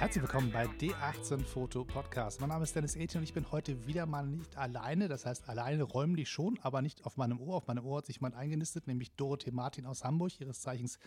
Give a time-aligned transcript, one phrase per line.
[0.00, 2.40] Herzlich willkommen bei D18 Foto Podcast.
[2.40, 5.08] Mein Name ist Dennis Etienne und ich bin heute wieder mal nicht alleine.
[5.08, 7.56] Das heißt, alleine räumlich schon, aber nicht auf meinem Ohr.
[7.56, 10.98] Auf meinem Ohr hat sich jemand eingenistet, nämlich Dorothee Martin aus Hamburg, ihres Zeichens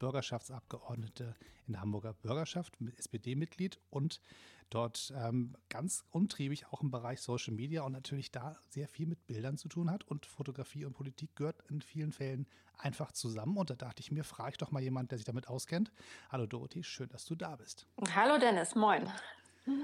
[0.00, 1.36] Bürgerschaftsabgeordnete
[1.68, 4.20] in der Hamburger Bürgerschaft, SPD-Mitglied und
[4.70, 9.26] dort ähm, ganz umtriebig auch im Bereich Social Media und natürlich da sehr viel mit
[9.26, 10.04] Bildern zu tun hat.
[10.04, 12.46] Und Fotografie und Politik gehört in vielen Fällen
[12.78, 13.56] einfach zusammen.
[13.56, 15.92] Und da dachte ich mir, frage ich doch mal jemand, der sich damit auskennt.
[16.30, 17.86] Hallo Dorothee, schön, dass du da bist.
[18.14, 19.10] Hallo Dennis, moin.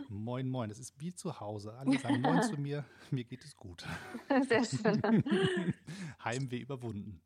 [0.09, 0.69] Moin, moin.
[0.69, 1.75] Das ist wie zu Hause.
[1.75, 2.85] Alle sagen Moin zu mir.
[3.11, 3.85] Mir geht es gut.
[4.49, 5.25] Sehr schön.
[6.25, 7.21] Heimweh überwunden.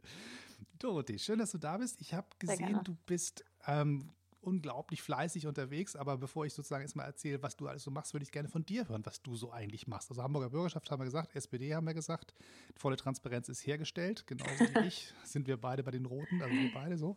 [0.78, 2.00] Dorothee, schön, dass du da bist.
[2.00, 5.96] Ich habe gesehen, du bist ähm, unglaublich fleißig unterwegs.
[5.96, 8.64] Aber bevor ich sozusagen erstmal erzähle, was du alles so machst, würde ich gerne von
[8.64, 10.10] dir hören, was du so eigentlich machst.
[10.10, 12.34] Also Hamburger Bürgerschaft haben wir gesagt, SPD haben wir gesagt,
[12.76, 14.26] volle Transparenz ist hergestellt.
[14.26, 17.16] Genauso wie ich sind wir beide bei den Roten, also wir beide so.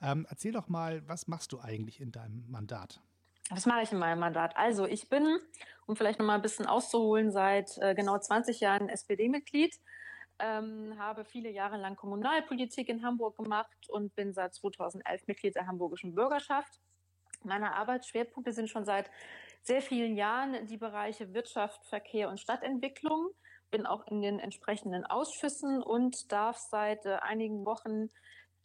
[0.00, 3.00] Ähm, erzähl doch mal, was machst du eigentlich in deinem Mandat?
[3.50, 4.56] Was mache ich in meinem Mandat?
[4.56, 5.38] Also ich bin,
[5.86, 9.78] um vielleicht noch mal ein bisschen auszuholen, seit äh, genau 20 Jahren SPD-Mitglied,
[10.38, 15.66] ähm, habe viele Jahre lang Kommunalpolitik in Hamburg gemacht und bin seit 2011 Mitglied der
[15.66, 16.80] Hamburgischen Bürgerschaft.
[17.44, 19.10] Meine Arbeitsschwerpunkte sind schon seit
[19.62, 23.30] sehr vielen Jahren die Bereiche Wirtschaft, Verkehr und Stadtentwicklung.
[23.70, 28.10] Bin auch in den entsprechenden Ausschüssen und darf seit äh, einigen Wochen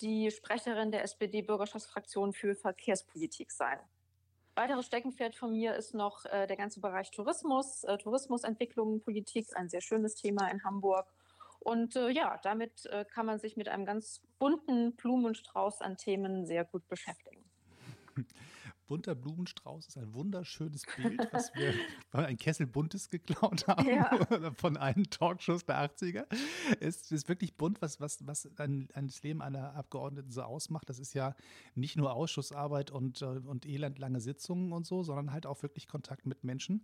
[0.01, 3.79] die Sprecherin der SPD-Bürgerschaftsfraktion für Verkehrspolitik sein.
[4.55, 9.69] Weiteres Steckenpferd von mir ist noch äh, der ganze Bereich Tourismus, äh, Tourismusentwicklung, Politik, ein
[9.69, 11.07] sehr schönes Thema in Hamburg.
[11.59, 16.45] Und äh, ja, damit äh, kann man sich mit einem ganz bunten Blumenstrauß an Themen
[16.45, 17.43] sehr gut beschäftigen.
[18.87, 21.73] bunter Blumenstrauß ist ein wunderschönes Bild, was wir
[22.09, 24.51] von einem Kessel Buntes geklaut haben ja.
[24.55, 26.25] von einem Talkshows der 80er.
[26.79, 30.89] Es ist wirklich bunt, was, was, was ein, ein das Leben einer Abgeordneten so ausmacht.
[30.89, 31.35] Das ist ja
[31.75, 36.25] nicht nur Ausschussarbeit und, äh, und elendlange Sitzungen und so, sondern halt auch wirklich Kontakt
[36.25, 36.83] mit Menschen.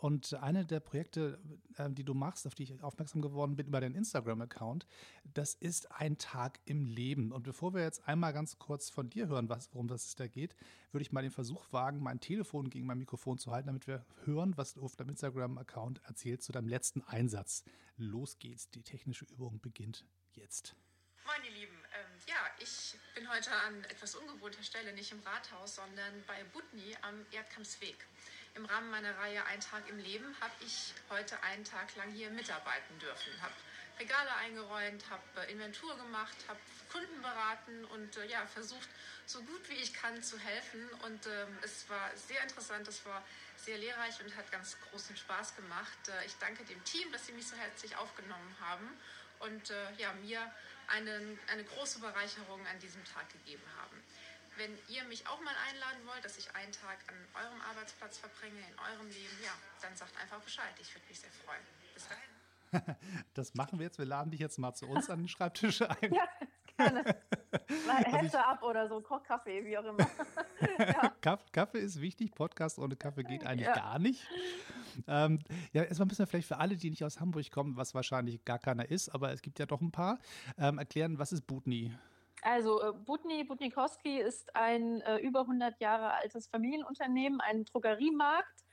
[0.00, 1.38] Und eine der Projekte,
[1.76, 4.86] äh, die du machst, auf die ich aufmerksam geworden bin über deinen Instagram-Account,
[5.34, 7.32] das ist ein Tag im Leben.
[7.32, 10.56] Und bevor wir jetzt einmal ganz kurz von dir hören, was, worum es da geht,
[10.92, 14.04] würde ich mal den Versuch wagen, mein Telefon gegen mein Mikrofon zu halten, damit wir
[14.26, 17.64] hören, was du auf deinem Instagram-Account erzählst zu deinem letzten Einsatz.
[17.96, 20.76] Los geht's, die technische Übung beginnt jetzt.
[21.24, 21.72] Moin, ihr Lieben.
[21.72, 26.94] Ähm, ja, ich bin heute an etwas ungewohnter Stelle, nicht im Rathaus, sondern bei Butni
[27.00, 27.96] am Erdkampsweg.
[28.54, 32.28] Im Rahmen meiner Reihe Ein Tag im Leben habe ich heute einen Tag lang hier
[32.32, 33.32] mitarbeiten dürfen.
[33.40, 33.54] Habe
[34.00, 36.58] Regale eingeräumt, habe äh, Inventur gemacht, habe
[36.90, 38.88] Kunden beraten und äh, ja, versucht,
[39.26, 40.88] so gut wie ich kann zu helfen.
[41.04, 43.22] Und ähm, es war sehr interessant, es war
[43.56, 46.08] sehr lehrreich und hat ganz großen Spaß gemacht.
[46.08, 48.88] Äh, ich danke dem Team, dass sie mich so herzlich aufgenommen haben
[49.40, 50.50] und äh, ja, mir
[50.88, 54.02] eine, eine große Bereicherung an diesem Tag gegeben haben.
[54.56, 58.58] Wenn ihr mich auch mal einladen wollt, dass ich einen Tag an eurem Arbeitsplatz verbringe,
[58.58, 60.74] in eurem Leben, ja, dann sagt einfach Bescheid.
[60.80, 61.62] Ich würde mich sehr freuen.
[61.94, 62.39] Bis dahin.
[63.34, 63.98] Das machen wir jetzt.
[63.98, 66.12] Wir laden dich jetzt mal zu uns an den Schreibtisch ein.
[66.12, 66.28] Ja,
[66.76, 67.04] gerne.
[67.86, 70.06] Mal Hälfte ab oder so, Koch Kaffee, wie auch immer.
[70.78, 71.38] ja.
[71.52, 72.34] Kaffee ist wichtig.
[72.34, 73.74] Podcast ohne Kaffee geht eigentlich ja.
[73.74, 74.26] gar nicht.
[75.06, 75.40] Ähm,
[75.72, 78.58] ja, erstmal müssen wir vielleicht für alle, die nicht aus Hamburg kommen, was wahrscheinlich gar
[78.58, 80.18] keiner ist, aber es gibt ja doch ein paar,
[80.58, 81.94] ähm, erklären, was ist Butni?
[82.42, 88.64] Also äh, Butni, Butnikowski ist ein äh, über 100 Jahre altes Familienunternehmen, ein Drogeriemarkt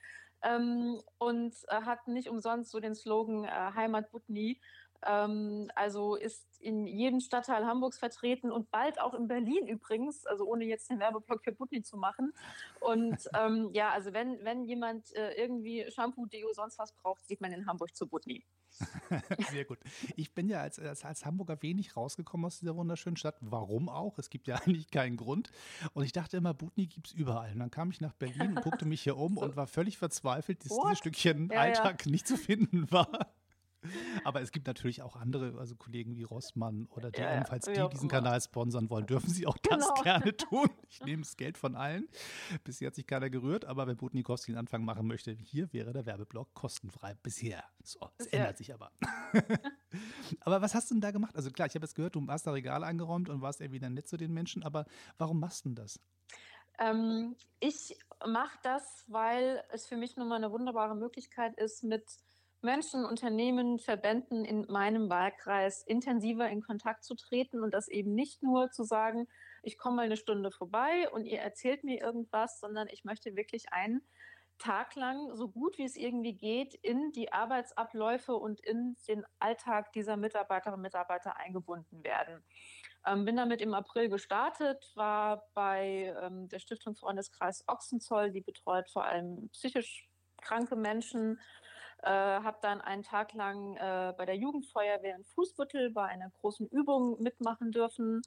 [0.47, 4.59] ähm, und äh, hat nicht umsonst so den Slogan äh, Heimat Butni.
[5.05, 10.45] Ähm, also ist in jedem Stadtteil Hamburgs vertreten und bald auch in Berlin übrigens, also
[10.45, 12.33] ohne jetzt den Werbeblock für Butni zu machen.
[12.79, 17.41] Und ähm, ja, also wenn, wenn jemand äh, irgendwie Shampoo, Deo, sonst was braucht, sieht
[17.41, 18.43] man in Hamburg zu Butni.
[19.51, 19.79] Sehr gut.
[20.15, 23.37] Ich bin ja als, als, als, Hamburger wenig rausgekommen aus dieser wunderschönen Stadt.
[23.41, 24.17] Warum auch?
[24.17, 25.51] Es gibt ja eigentlich keinen Grund.
[25.93, 27.51] Und ich dachte immer, Butni gibt es überall.
[27.53, 30.63] Und dann kam ich nach Berlin und guckte mich hier um und war völlig verzweifelt,
[30.65, 30.85] dass What?
[30.85, 32.11] dieses Stückchen ja, Alltag ja.
[32.11, 33.31] nicht zu finden war.
[34.23, 37.87] Aber es gibt natürlich auch andere, also Kollegen wie Rossmann oder die, ja, ebenfalls die
[37.91, 40.01] diesen Kanal sponsern wollen, dürfen sie auch das genau.
[40.03, 40.69] gerne tun.
[40.89, 42.07] Ich nehme das Geld von allen.
[42.63, 46.05] Bisher hat sich keiner gerührt, aber wenn Butnikowski einen Anfang machen möchte, hier wäre der
[46.05, 47.15] Werbeblock kostenfrei.
[47.21, 47.63] Bisher.
[47.83, 48.91] So, es ändert sich aber.
[50.41, 51.35] aber was hast du denn da gemacht?
[51.35, 53.93] Also klar, ich habe jetzt gehört, du hast da Regal eingeräumt und warst irgendwie dann
[53.93, 54.85] nett zu den Menschen, aber
[55.17, 55.99] warum machst du denn das?
[56.79, 62.03] Ähm, ich mache das, weil es für mich nun mal eine wunderbare Möglichkeit ist, mit
[62.61, 68.41] Menschen, Unternehmen, Verbänden in meinem Wahlkreis intensiver in Kontakt zu treten und das eben nicht
[68.41, 69.27] nur zu sagen,
[69.63, 73.71] ich komme mal eine Stunde vorbei und ihr erzählt mir irgendwas, sondern ich möchte wirklich
[73.71, 74.01] einen
[74.57, 79.93] Tag lang, so gut wie es irgendwie geht, in die Arbeitsabläufe und in den Alltag
[79.93, 82.43] dieser Mitarbeiterinnen und Mitarbeiter eingebunden werden.
[83.05, 88.89] Ähm, bin damit im April gestartet, war bei ähm, der Stiftung Freundeskreis Ochsenzoll, die betreut
[88.89, 90.09] vor allem psychisch
[90.41, 91.39] kranke Menschen,
[92.03, 96.67] äh, habe dann einen Tag lang äh, bei der Jugendfeuerwehr in Fußbüttel bei einer großen
[96.67, 98.21] Übung mitmachen dürfen,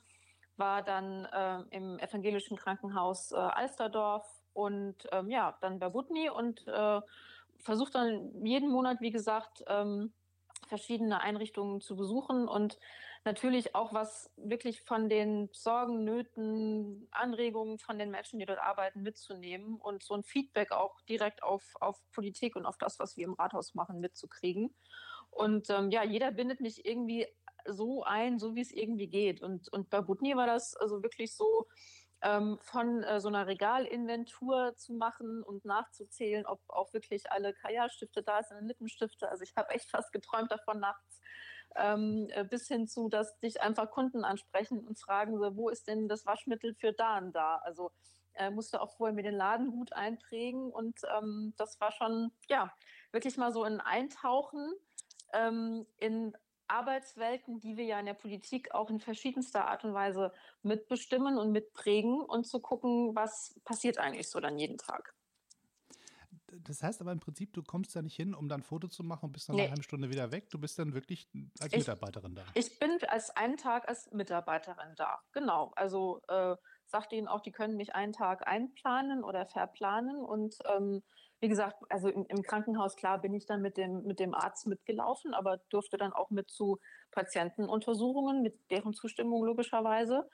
[0.56, 6.66] war dann äh, im evangelischen Krankenhaus äh, Alsterdorf und ähm, ja, dann bei Butni und
[6.66, 7.00] äh,
[7.58, 10.12] versucht dann jeden Monat, wie gesagt, ähm,
[10.68, 12.78] verschiedene Einrichtungen zu besuchen und
[13.24, 19.02] natürlich auch was wirklich von den Sorgen, Nöten, Anregungen von den Menschen, die dort arbeiten,
[19.02, 23.24] mitzunehmen und so ein Feedback auch direkt auf, auf Politik und auf das, was wir
[23.24, 24.74] im Rathaus machen, mitzukriegen.
[25.30, 27.26] Und ähm, ja, jeder bindet mich irgendwie
[27.66, 29.42] so ein, so wie es irgendwie geht.
[29.42, 31.66] Und, und bei Butni war das also wirklich so,
[32.22, 38.22] ähm, von äh, so einer Regalinventur zu machen und nachzuzählen, ob auch wirklich alle Kajalstifte
[38.22, 39.28] da sind, Lippenstifte.
[39.30, 41.20] Also ich habe echt fast geträumt davon nachts.
[41.76, 45.86] Ähm, äh, bis hin zu, dass dich einfach Kunden ansprechen und fragen, so, wo ist
[45.86, 47.56] denn das Waschmittel für da und da?
[47.56, 47.92] Also
[48.34, 52.72] äh, musste auch vorher mir den Laden gut einprägen und ähm, das war schon, ja,
[53.12, 54.72] wirklich mal so ein Eintauchen
[55.32, 56.36] ähm, in
[56.70, 60.32] Arbeitswelten, die wir ja in der Politik auch in verschiedenster Art und Weise
[60.62, 65.14] mitbestimmen und mitprägen und zu gucken, was passiert eigentlich so dann jeden Tag.
[66.64, 69.04] Das heißt aber im Prinzip, du kommst da nicht hin, um dann ein Foto zu
[69.04, 69.62] machen und bist dann nee.
[69.62, 70.50] eine halbe Stunde wieder weg.
[70.50, 71.28] Du bist dann wirklich
[71.60, 72.44] als ich, Mitarbeiterin da.
[72.54, 75.20] Ich bin als einen Tag als Mitarbeiterin da.
[75.32, 75.72] Genau.
[75.76, 76.56] Also äh,
[76.86, 81.02] sagte ihnen auch, die können mich einen Tag einplanen oder verplanen und ähm,
[81.40, 84.66] wie gesagt, also im, im, Krankenhaus, klar, bin ich dann mit dem, mit dem Arzt
[84.66, 86.78] mitgelaufen, aber durfte dann auch mit zu
[87.12, 90.28] Patientenuntersuchungen, mit deren Zustimmung logischerweise.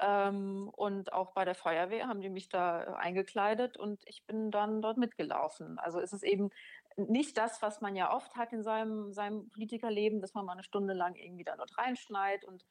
[0.00, 4.80] Ähm, und auch bei der Feuerwehr haben die mich da eingekleidet und ich bin dann
[4.80, 5.78] dort mitgelaufen.
[5.78, 6.50] Also ist es eben
[6.96, 10.62] nicht das, was man ja oft hat in seinem, seinem Politikerleben, dass man mal eine
[10.62, 12.64] Stunde lang irgendwie da dort reinschneit und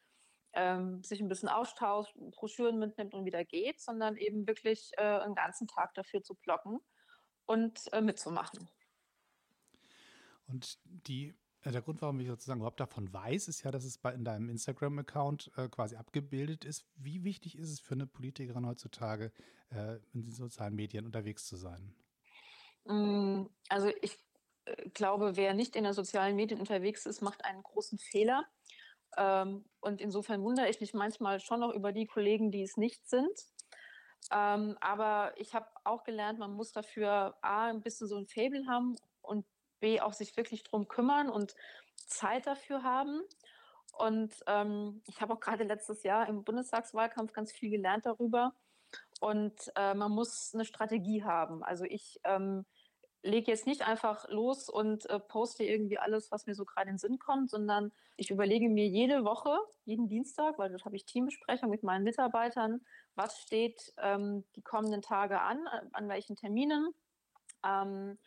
[0.53, 5.35] ähm, sich ein bisschen austauscht, Broschüren mitnimmt und wieder geht, sondern eben wirklich äh, einen
[5.35, 6.80] ganzen Tag dafür zu blocken
[7.45, 8.69] und äh, mitzumachen.
[10.47, 13.98] Und die, äh, der Grund, warum ich sozusagen überhaupt davon weiß, ist ja, dass es
[13.98, 16.86] bei, in deinem Instagram-Account äh, quasi abgebildet ist.
[16.95, 19.31] Wie wichtig ist es für eine Politikerin heutzutage,
[19.69, 21.94] äh, in den sozialen Medien unterwegs zu sein?
[22.86, 24.18] Mm, also ich
[24.65, 28.45] äh, glaube, wer nicht in den sozialen Medien unterwegs ist, macht einen großen Fehler.
[29.18, 33.09] Ähm, und insofern wundere ich mich manchmal schon noch über die Kollegen, die es nicht
[33.09, 33.31] sind.
[34.31, 38.65] Ähm, aber ich habe auch gelernt, man muss dafür A, ein bisschen so ein Fable
[38.68, 39.45] haben und
[39.79, 41.56] B, auch sich wirklich drum kümmern und
[41.95, 43.21] Zeit dafür haben.
[43.97, 48.53] Und ähm, ich habe auch gerade letztes Jahr im Bundestagswahlkampf ganz viel gelernt darüber.
[49.19, 51.63] Und äh, man muss eine Strategie haben.
[51.63, 52.65] Also ich ähm,
[53.24, 56.94] lege jetzt nicht einfach los und äh, poste irgendwie alles, was mir so gerade in
[56.94, 61.06] den Sinn kommt, sondern ich überlege mir jede Woche, jeden Dienstag, weil dort habe ich
[61.06, 62.81] Teambesprechung mit meinen Mitarbeitern,
[63.15, 66.94] was steht ähm, die kommenden Tage an, an welchen Terminen
[67.65, 68.18] ähm,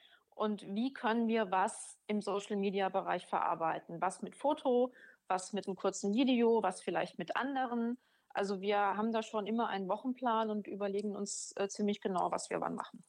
[0.40, 4.00] und wie können wir was im Social-Media-Bereich verarbeiten.
[4.00, 4.90] Was mit Foto,
[5.28, 7.98] was mit einem kurzen Video, was vielleicht mit anderen.
[8.30, 12.48] Also wir haben da schon immer einen Wochenplan und überlegen uns äh, ziemlich genau, was
[12.48, 13.04] wir wann machen.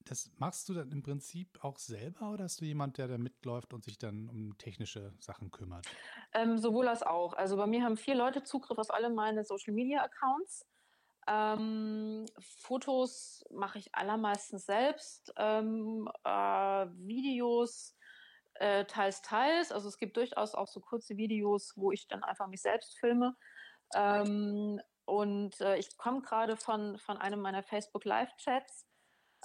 [0.00, 3.72] Das machst du dann im Prinzip auch selber oder hast du jemand, der da mitläuft
[3.72, 5.86] und sich dann um technische Sachen kümmert?
[6.32, 7.34] Ähm, sowohl als auch.
[7.34, 10.66] Also bei mir haben vier Leute Zugriff auf alle meine Social Media Accounts.
[11.28, 15.32] Ähm, Fotos mache ich allermeistens selbst.
[15.36, 17.96] Ähm, äh, Videos
[18.54, 19.70] äh, teils, teils.
[19.70, 23.36] Also es gibt durchaus auch so kurze Videos, wo ich dann einfach mich selbst filme.
[23.94, 28.88] Ähm, und äh, ich komme gerade von, von einem meiner Facebook Live-Chats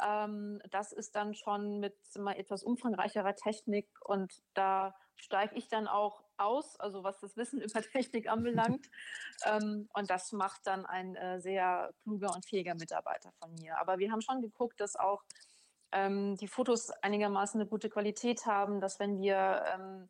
[0.02, 5.88] ähm, das ist dann schon mit mal etwas umfangreicherer Technik und da steige ich dann
[5.88, 8.90] auch aus, also was das Wissen über Technik anbelangt.
[9.46, 13.78] ähm, und das macht dann ein äh, sehr kluger und fähiger Mitarbeiter von mir.
[13.80, 15.24] Aber wir haben schon geguckt, dass auch
[15.92, 20.10] ähm, die Fotos einigermaßen eine gute Qualität haben, dass wenn wir ähm,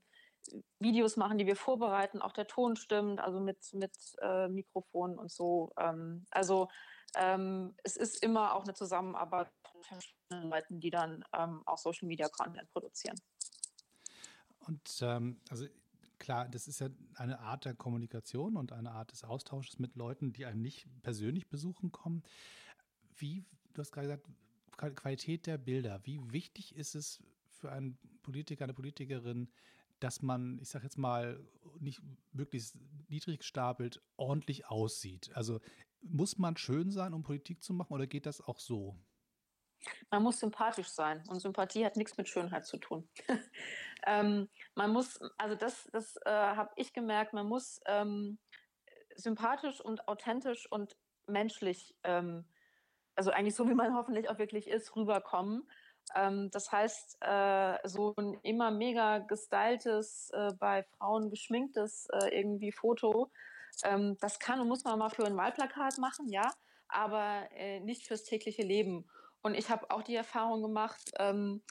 [0.80, 5.32] Videos machen, die wir vorbereiten, auch der Ton stimmt, also mit, mit äh, Mikrofon und
[5.32, 5.72] so.
[5.78, 6.70] Ähm, also
[7.16, 12.08] ähm, es ist immer auch eine Zusammenarbeit von verschiedenen Leuten, die dann ähm, auch Social
[12.08, 13.20] Media Content produzieren.
[14.60, 15.68] Und ähm, also
[16.24, 20.32] klar, das ist ja eine Art der Kommunikation und eine Art des Austausches mit Leuten,
[20.32, 22.24] die einem nicht persönlich besuchen kommen.
[23.16, 26.00] Wie, du hast gerade gesagt, Qualität der Bilder.
[26.06, 29.50] Wie wichtig ist es für einen Politiker, eine Politikerin,
[30.00, 31.40] dass man, ich sage jetzt mal,
[31.80, 32.02] nicht
[32.32, 32.78] möglichst
[33.10, 35.30] niedrig stapelt, ordentlich aussieht?
[35.36, 35.60] Also
[36.02, 38.98] muss man schön sein, um Politik zu machen oder geht das auch so?
[40.10, 43.08] Man muss sympathisch sein und Sympathie hat nichts mit Schönheit zu tun.
[44.06, 48.40] ähm, man muss, also das, das äh, habe ich gemerkt, man muss ähm,
[49.16, 50.96] sympathisch und authentisch und
[51.28, 52.46] menschlich, ähm,
[53.16, 55.70] also eigentlich so wie man hoffentlich auch wirklich ist, rüberkommen.
[56.16, 62.72] Ähm, das heißt, äh, so ein immer mega gestyltes, äh, bei Frauen geschminktes äh, irgendwie
[62.72, 63.32] Foto,
[63.84, 66.52] ähm, das kann und muss man mal für ein Wahlplakat machen, ja,
[66.88, 69.06] aber äh, nicht fürs tägliche Leben.
[69.44, 71.62] Und ich habe auch die Erfahrung gemacht, ähm,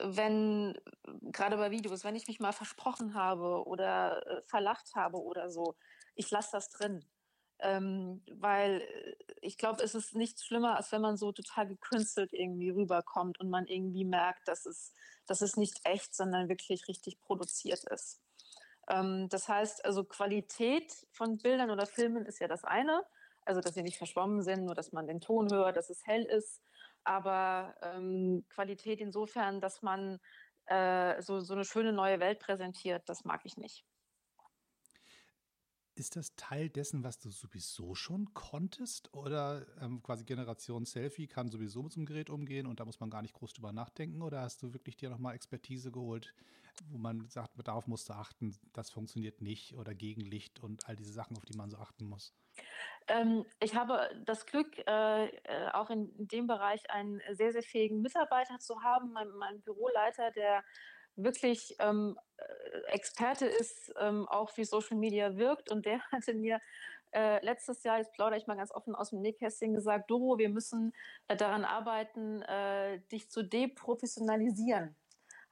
[0.00, 0.78] wenn,
[1.22, 5.76] gerade bei Videos, wenn ich mich mal versprochen habe oder äh, verlacht habe oder so,
[6.14, 7.04] ich lasse das drin.
[7.60, 12.32] Ähm, weil äh, ich glaube, es ist nichts schlimmer, als wenn man so total gekünstelt
[12.32, 14.92] irgendwie rüberkommt und man irgendwie merkt, dass es,
[15.26, 18.20] dass es nicht echt, sondern wirklich richtig produziert ist.
[18.88, 23.04] Ähm, das heißt, also Qualität von Bildern oder Filmen ist ja das eine,
[23.44, 26.24] also dass sie nicht verschwommen sind, nur dass man den Ton hört, dass es hell
[26.24, 26.60] ist,
[27.04, 30.18] aber ähm, Qualität insofern, dass man
[30.66, 33.84] äh, so, so eine schöne neue Welt präsentiert, das mag ich nicht.
[35.94, 39.12] Ist das Teil dessen, was du sowieso schon konntest?
[39.14, 42.98] Oder ähm, quasi Generation Selfie kann sowieso mit so einem Gerät umgehen und da muss
[43.00, 44.22] man gar nicht groß drüber nachdenken?
[44.22, 46.34] Oder hast du wirklich dir nochmal Expertise geholt,
[46.88, 51.12] wo man sagt, darauf musst du achten, das funktioniert nicht oder Gegenlicht und all diese
[51.12, 52.34] Sachen, auf die man so achten muss?
[53.08, 58.00] Ähm, ich habe das Glück, äh, äh auch in dem Bereich einen sehr, sehr fähigen
[58.00, 60.62] Mitarbeiter zu haben, mein, mein Büroleiter, der
[61.16, 65.70] wirklich ähm, äh, Experte ist, ähm, auch wie Social Media wirkt.
[65.70, 66.60] Und der hatte mir
[67.12, 70.48] äh, letztes Jahr, jetzt plaudere ich mal ganz offen aus dem Nähkästchen, gesagt, Doro, wir
[70.48, 70.92] müssen
[71.28, 74.96] äh, daran arbeiten, äh, dich zu deprofessionalisieren.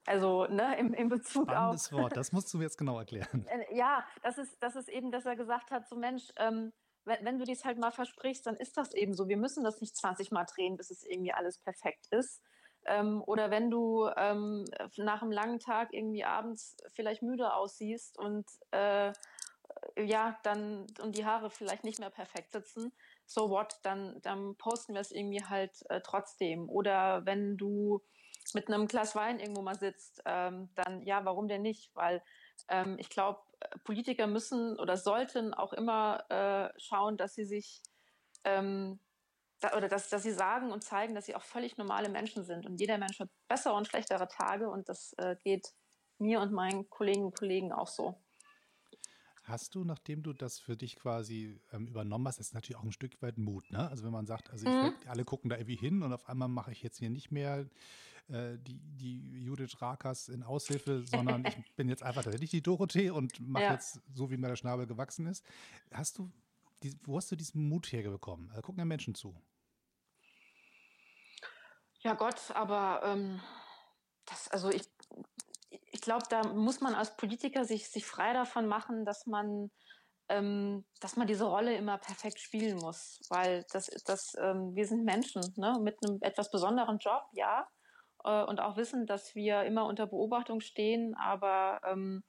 [0.07, 2.01] Also ne, im, im Bezug Spannendes auf...
[2.01, 3.47] Wort, das musst du mir jetzt genau erklären.
[3.47, 6.73] Äh, ja, das ist, das ist eben, dass er gesagt hat, so Mensch, ähm,
[7.11, 9.29] wenn, wenn du dies halt mal versprichst, dann ist das eben so.
[9.29, 12.41] Wir müssen das nicht 20 Mal drehen, bis es irgendwie alles perfekt ist.
[12.87, 14.65] Ähm, oder wenn du ähm,
[14.97, 19.13] nach einem langen Tag irgendwie abends vielleicht müde aussiehst und äh,
[19.97, 22.93] ja, dann und die Haare vielleicht nicht mehr perfekt sitzen,
[23.27, 26.69] so what, dann, dann posten wir es irgendwie halt äh, trotzdem.
[26.69, 28.01] Oder wenn du
[28.55, 31.91] mit einem Glas Wein irgendwo mal sitzt, ähm, dann ja, warum denn nicht?
[31.95, 32.23] Weil
[32.69, 33.41] ähm, ich glaube,
[33.85, 37.83] Politiker müssen oder sollten auch immer äh, schauen, dass sie sich
[38.45, 38.99] ähm,
[39.61, 42.67] da, oder dass, dass sie sagen und zeigen, dass sie auch völlig normale Menschen sind.
[42.67, 45.73] Und jeder Mensch hat bessere und schlechtere Tage und das äh, geht
[46.19, 48.15] mir und meinen Kolleginnen und Kollegen auch so.
[49.51, 52.93] Hast du, nachdem du das für dich quasi ähm, übernommen hast, ist natürlich auch ein
[52.93, 53.89] Stück weit Mut, ne?
[53.89, 54.95] Also wenn man sagt, also mhm.
[55.01, 57.67] ich, alle gucken da irgendwie hin und auf einmal mache ich jetzt hier nicht mehr
[58.29, 63.11] äh, die, die Judith Rakas in Aushilfe, sondern ich bin jetzt einfach tatsächlich die Dorothee
[63.11, 63.73] und mache ja.
[63.73, 65.45] jetzt so, wie mir der Schnabel gewachsen ist.
[65.93, 66.31] Hast du,
[66.83, 68.51] die, wo hast du diesen Mut herbekommen?
[68.51, 69.35] Also gucken ja Menschen zu.
[72.03, 73.41] Ja Gott, aber ähm,
[74.27, 74.89] das, also ich,
[76.01, 79.71] ich glaube, da muss man als Politiker sich, sich frei davon machen, dass man,
[80.31, 85.05] ähm, dass man diese Rolle immer perfekt spielen muss, weil das, das, ähm, wir sind
[85.05, 85.79] Menschen ne?
[85.83, 87.69] mit einem etwas besonderen Job, ja,
[88.25, 92.25] äh, und auch wissen, dass wir immer unter Beobachtung stehen, aber ähm,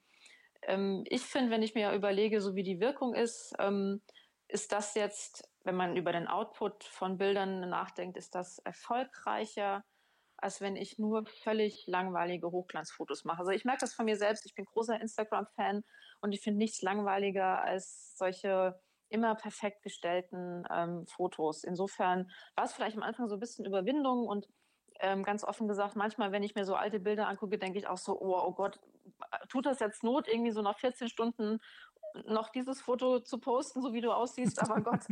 [0.64, 4.02] ähm ich finde, wenn ich mir überlege, so wie die Wirkung ist, ähm,
[4.48, 9.82] ist das jetzt, wenn man über den Output von Bildern nachdenkt, ist das erfolgreicher,
[10.42, 13.40] als wenn ich nur völlig langweilige Hochglanzfotos mache.
[13.40, 14.44] Also ich merke das von mir selbst.
[14.44, 15.84] Ich bin großer Instagram-Fan
[16.20, 21.64] und ich finde nichts langweiliger als solche immer perfekt gestellten ähm, Fotos.
[21.64, 24.48] Insofern war es vielleicht am Anfang so ein bisschen Überwindung und
[25.00, 27.98] ähm, ganz offen gesagt, manchmal, wenn ich mir so alte Bilder angucke, denke ich auch
[27.98, 28.80] so, oh, oh Gott,
[29.48, 31.60] tut das jetzt Not, irgendwie so nach 14 Stunden
[32.26, 35.06] noch dieses Foto zu posten, so wie du aussiehst, aber Gott,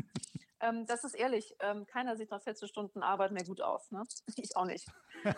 [0.60, 4.02] ähm, das ist ehrlich, ähm, keiner sieht nach 14 Stunden Arbeit mehr gut aus, ne?
[4.36, 4.86] Ich auch nicht.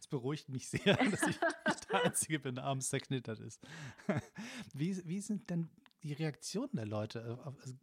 [0.00, 3.60] Es beruhigt mich sehr, dass ich nicht der Einzige bin, der abends zerknittert ist.
[4.72, 5.68] Wie, wie sind denn
[6.02, 7.38] die Reaktionen der Leute?
[7.44, 7.74] Also,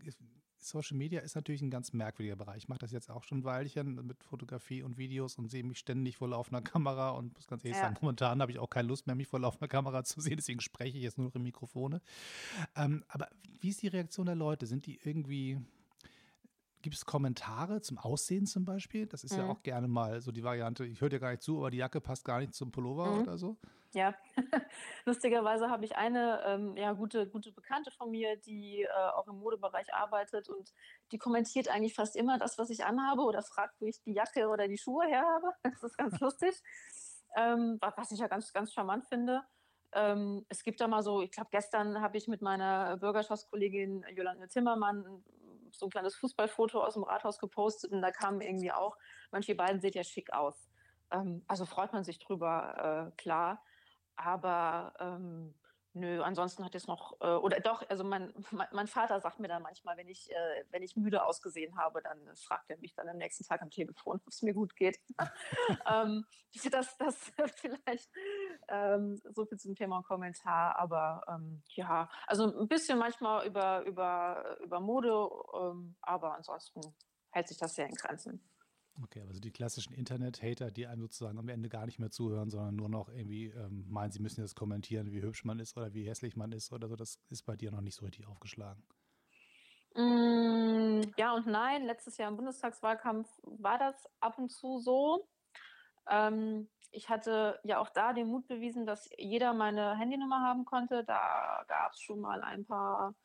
[0.64, 2.58] Social Media ist natürlich ein ganz merkwürdiger Bereich.
[2.58, 5.80] Ich mache das jetzt auch schon ein Weilchen mit Fotografie und Videos und sehe mich
[5.80, 7.86] ständig vor laufender Kamera und muss ganz ehrlich ja.
[7.86, 10.62] sagen, momentan habe ich auch keine Lust mehr, mich vor laufender Kamera zu sehen, deswegen
[10.62, 12.02] spreche ich jetzt nur noch im Mikrofone.
[12.76, 14.68] Ähm, aber wie ist die Reaktion der Leute?
[14.68, 15.60] Sind die irgendwie
[16.82, 19.06] Gibt es Kommentare zum Aussehen zum Beispiel?
[19.06, 19.40] Das ist mhm.
[19.40, 21.78] ja auch gerne mal so die Variante, ich höre dir gar nicht zu, aber die
[21.78, 23.22] Jacke passt gar nicht zum Pullover mhm.
[23.22, 23.58] oder so.
[23.94, 24.16] Ja,
[25.06, 29.40] lustigerweise habe ich eine ähm, ja, gute, gute Bekannte von mir, die äh, auch im
[29.40, 30.74] Modebereich arbeitet und
[31.12, 34.48] die kommentiert eigentlich fast immer das, was ich anhabe oder fragt, wo ich die Jacke
[34.48, 35.54] oder die Schuhe her habe.
[35.82, 36.56] Das ist ganz lustig,
[37.36, 39.44] ähm, was ich ja ganz, ganz charmant finde.
[39.94, 44.48] Ähm, es gibt da mal so, ich glaube, gestern habe ich mit meiner Bürgerschaftskollegin Jolande
[44.48, 45.24] Timmermann
[45.72, 48.98] so ein kleines Fußballfoto aus dem Rathaus gepostet und da kam irgendwie auch,
[49.32, 50.70] manche beiden sehen ja schick aus.
[51.12, 53.64] Ähm, also freut man sich drüber, äh, klar.
[54.16, 55.54] Aber ähm,
[55.94, 58.34] Nö, ansonsten hat es noch, äh, oder doch, also mein,
[58.72, 62.18] mein, Vater sagt mir dann manchmal, wenn ich, äh, wenn ich müde ausgesehen habe, dann
[62.38, 65.02] fragt er mich dann am nächsten Tag am Telefon, ob es mir gut geht.
[65.92, 66.26] ähm,
[66.72, 67.18] das, das
[67.56, 68.10] vielleicht
[68.68, 74.58] ähm, so viel zum Thema Kommentar, aber ähm, ja, also ein bisschen manchmal über, über,
[74.64, 75.30] über Mode,
[75.60, 76.82] ähm, aber ansonsten
[77.32, 78.42] hält sich das sehr in Grenzen.
[79.04, 82.76] Okay, also die klassischen Internet-Hater, die einem sozusagen am Ende gar nicht mehr zuhören, sondern
[82.76, 86.08] nur noch irgendwie ähm, meinen, sie müssen jetzt kommentieren, wie hübsch man ist oder wie
[86.08, 88.84] hässlich man ist oder so, das ist bei dir noch nicht so richtig aufgeschlagen.
[89.96, 91.86] Mm, ja und nein.
[91.86, 95.28] Letztes Jahr im Bundestagswahlkampf war das ab und zu so.
[96.10, 101.04] Ähm, ich hatte ja auch da den Mut bewiesen, dass jeder meine Handynummer haben konnte.
[101.04, 103.16] Da gab es schon mal ein paar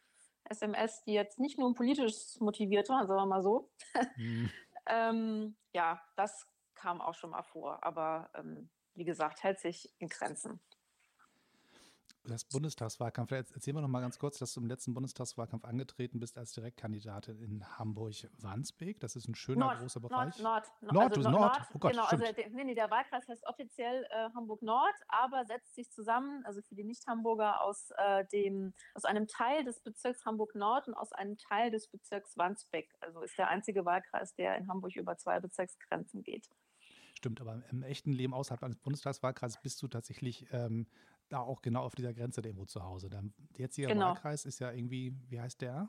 [0.44, 3.70] SMS, die jetzt nicht nur politisch motiviert waren, sagen wir mal so.
[4.16, 4.50] Mhm.
[4.88, 6.46] Ähm, ja, das
[6.76, 10.60] kam auch schon mal vor, aber ähm, wie gesagt, hält sich in Grenzen
[12.28, 13.32] das Bundestagswahlkampf.
[13.32, 17.38] Erzähl mir noch mal ganz kurz, dass du im letzten Bundestagswahlkampf angetreten bist als Direktkandidatin
[17.40, 19.00] in Hamburg-Wandsbek.
[19.00, 20.38] Das ist ein schöner, Nord, großer Bereich.
[20.40, 21.40] Nord, Nord, Nord, also Nord.
[21.40, 21.68] Nord.
[21.74, 25.74] Oh Gott, genau, also der, nee, nee, der Wahlkreis heißt offiziell äh, Hamburg-Nord, aber setzt
[25.74, 28.24] sich zusammen, also für die Nicht-Hamburger, aus, äh,
[28.94, 32.94] aus einem Teil des Bezirks Hamburg-Nord und aus einem Teil des Bezirks Wandsbek.
[33.00, 36.48] Also ist der einzige Wahlkreis, der in Hamburg über zwei Bezirksgrenzen geht.
[37.16, 40.86] Stimmt, aber im echten Leben außerhalb eines Bundestagswahlkreises bist du tatsächlich ähm,
[41.28, 43.08] da auch genau auf dieser Grenze der zu Hause.
[43.10, 43.22] Der
[43.56, 44.10] jetzige genau.
[44.10, 45.88] Wahlkreis ist ja irgendwie, wie heißt der?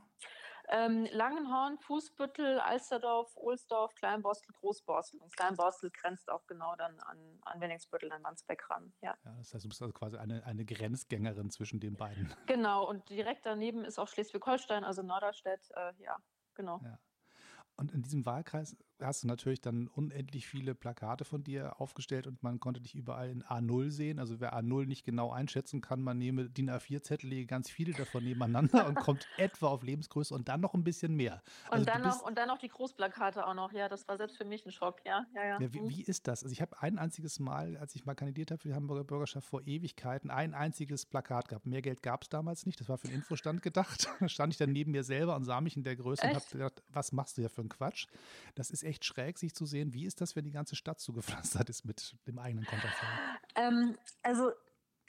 [0.70, 5.22] Ähm, Langenhorn, Fußbüttel, Alsterdorf, Ohlsdorf, Kleinborstel, Großborstel.
[5.22, 8.91] Und Kleinborstel grenzt auch genau dann an, an Wenningsbüttel, an Wandsbeck ran.
[9.01, 9.15] Ja.
[9.24, 9.36] ja.
[9.38, 12.34] das heißt, du bist also quasi eine, eine Grenzgängerin zwischen den beiden.
[12.48, 15.70] Genau, und direkt daneben ist auch Schleswig-Holstein, also Norderstedt.
[15.75, 16.17] Äh, ja,
[16.53, 16.82] genau.
[16.84, 17.00] Ja.
[17.77, 22.42] Und in diesem Wahlkreis hast du natürlich dann unendlich viele Plakate von dir aufgestellt und
[22.44, 24.20] man konnte dich überall in A0 sehen.
[24.20, 28.24] Also wer A0 nicht genau einschätzen kann, man nehme DIN A4-Zettel, lege ganz viele davon
[28.24, 31.42] nebeneinander und kommt etwa auf Lebensgröße und dann noch ein bisschen mehr.
[31.70, 34.38] Also und, dann noch, und dann noch die Großplakate auch noch, ja, das war selbst
[34.38, 35.26] für mich ein Schock, ja.
[35.34, 35.62] ja, ja.
[35.62, 35.89] ja wie, mhm.
[35.89, 36.43] wie, ist das?
[36.43, 39.48] Also ich habe ein einziges Mal, als ich mal kandidiert habe für die Hamburger Bürgerschaft
[39.48, 41.65] vor Ewigkeiten, ein einziges Plakat gehabt.
[41.65, 44.10] Mehr Geld gab es damals nicht, das war für den Infostand gedacht.
[44.19, 46.34] da stand ich dann neben mir selber und sah mich in der Größe Echt?
[46.34, 48.08] und habe gedacht, was machst du ja für einen Quatsch?
[48.56, 49.93] Das ist echt schräg, sich zu sehen.
[49.93, 53.08] Wie ist das, wenn die ganze Stadt zugepflastert ist mit dem eigenen Konterfei?
[53.56, 54.52] Ähm, also,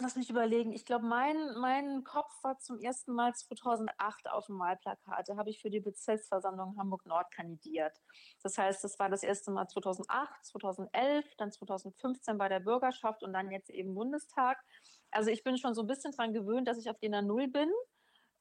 [0.00, 0.72] lass mich überlegen.
[0.72, 5.28] Ich glaube, mein, mein Kopf war zum ersten Mal 2008 auf dem Wahlplakat.
[5.28, 8.00] Da habe ich für die Bezirksversammlung Hamburg-Nord kandidiert.
[8.42, 13.32] Das heißt, das war das erste Mal 2008, 2011, dann 2015 bei der Bürgerschaft und
[13.32, 14.62] dann jetzt eben Bundestag.
[15.10, 17.70] Also ich bin schon so ein bisschen daran gewöhnt, dass ich auf der Null bin.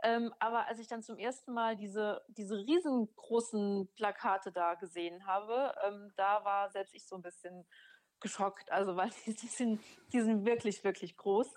[0.04, 5.74] Ähm, aber als ich dann zum ersten Mal diese, diese riesengroßen Plakate da gesehen habe,
[5.84, 7.66] ähm, da war selbst ich so ein bisschen
[8.20, 8.72] geschockt.
[8.72, 9.82] Also, weil die, die, sind,
[10.14, 11.52] die sind wirklich, wirklich groß.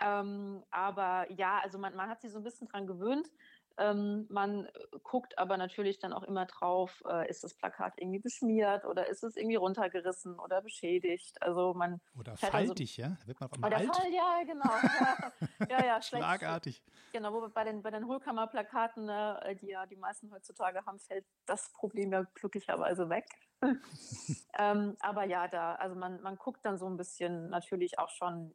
[0.00, 3.28] Ähm, aber ja, also man, man hat sich so ein bisschen dran gewöhnt.
[3.76, 4.68] Ähm, man
[5.02, 9.24] guckt aber natürlich dann auch immer drauf, äh, ist das Plakat irgendwie beschmiert oder ist
[9.24, 11.42] es irgendwie runtergerissen oder beschädigt.
[11.42, 13.16] Also man oder faltig, so, ja?
[13.26, 13.96] Wird man auf einmal alt.
[13.96, 14.64] Fall, ja, genau.
[15.68, 16.82] Ja, ja, ja Schlagartig.
[17.12, 21.24] Genau, wo bei den, bei den Hohlkammerplakaten, äh, die ja die meisten heutzutage haben, fällt
[21.46, 23.26] das Problem ja glücklicherweise weg.
[24.58, 28.52] ähm, aber ja, da, also man, man guckt dann so ein bisschen natürlich auch schon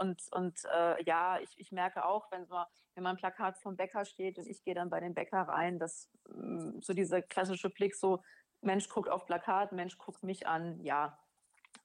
[0.00, 2.56] und, und äh, ja, ich, ich merke auch, wenn, so,
[2.94, 5.78] wenn man ein Plakat vom Bäcker steht und ich gehe dann bei dem Bäcker rein,
[5.78, 8.22] dass mh, mm, so dieser klassische Blick so,
[8.62, 11.18] Mensch guckt auf Plakat, Mensch guckt mich an, ja.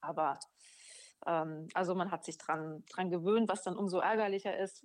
[0.00, 0.38] Aber
[1.26, 4.84] ähm, also man hat sich dran, dran gewöhnt, was dann umso ärgerlicher ist,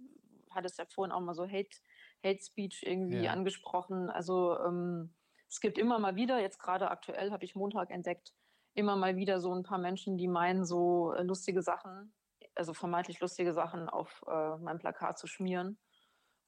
[0.50, 1.78] hat es ja vorhin auch mal so Hate,
[2.26, 3.32] Hate Speech irgendwie ja.
[3.32, 4.10] angesprochen.
[4.10, 5.14] Also ähm,
[5.48, 8.34] es gibt immer mal wieder, jetzt gerade aktuell habe ich Montag entdeckt,
[8.74, 12.14] immer mal wieder so ein paar Menschen, die meinen, so äh, lustige Sachen
[12.56, 15.80] also vermeintlich lustige Sachen auf äh, mein Plakat zu schmieren.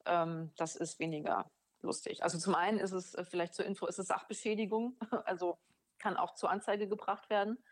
[0.06, 1.50] Ähm, das ist weniger
[1.82, 2.22] lustig.
[2.22, 5.58] Also zum einen ist es äh, vielleicht zur Info, ist es Sachbeschädigung, also
[5.98, 7.62] kann auch zur Anzeige gebracht werden.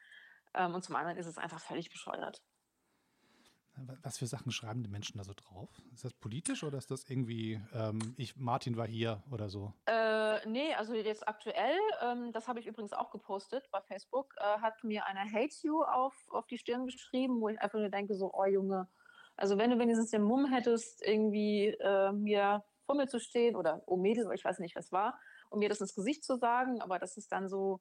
[0.55, 2.43] Ähm, und zum anderen ist es einfach völlig bescheuert.
[4.03, 5.69] Was für Sachen schreiben die Menschen da so drauf?
[5.95, 9.73] Ist das politisch oder ist das irgendwie, ähm, ich, Martin war hier oder so?
[9.87, 14.61] Äh, nee, also jetzt aktuell, ähm, das habe ich übrigens auch gepostet bei Facebook, äh,
[14.61, 18.15] hat mir eine Hate You auf, auf die Stirn geschrieben, wo ich einfach nur denke,
[18.15, 18.89] so, oh Junge,
[19.37, 23.83] also wenn du wenigstens den Mumm hättest, irgendwie äh, mir vor mir zu stehen oder
[23.87, 25.19] oh Mädel, ich weiß nicht, was war,
[25.51, 27.81] um mir das ins Gesicht zu sagen, aber das ist dann so,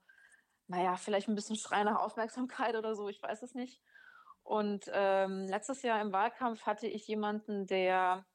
[0.68, 3.82] naja, vielleicht ein bisschen Schrei nach Aufmerksamkeit oder so, ich weiß es nicht.
[4.44, 8.26] Und ähm, letztes Jahr im Wahlkampf hatte ich jemanden, der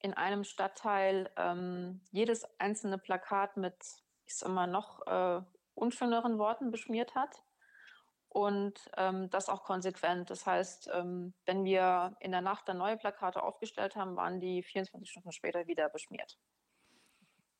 [0.00, 3.76] in einem Stadtteil ähm, jedes einzelne Plakat mit,
[4.24, 5.42] ich sag mal, noch äh,
[5.74, 7.42] unschöneren Worten beschmiert hat.
[8.30, 10.30] Und ähm, das auch konsequent.
[10.30, 14.62] Das heißt, ähm, wenn wir in der Nacht dann neue Plakate aufgestellt haben, waren die
[14.62, 16.38] 24 Stunden später wieder beschmiert.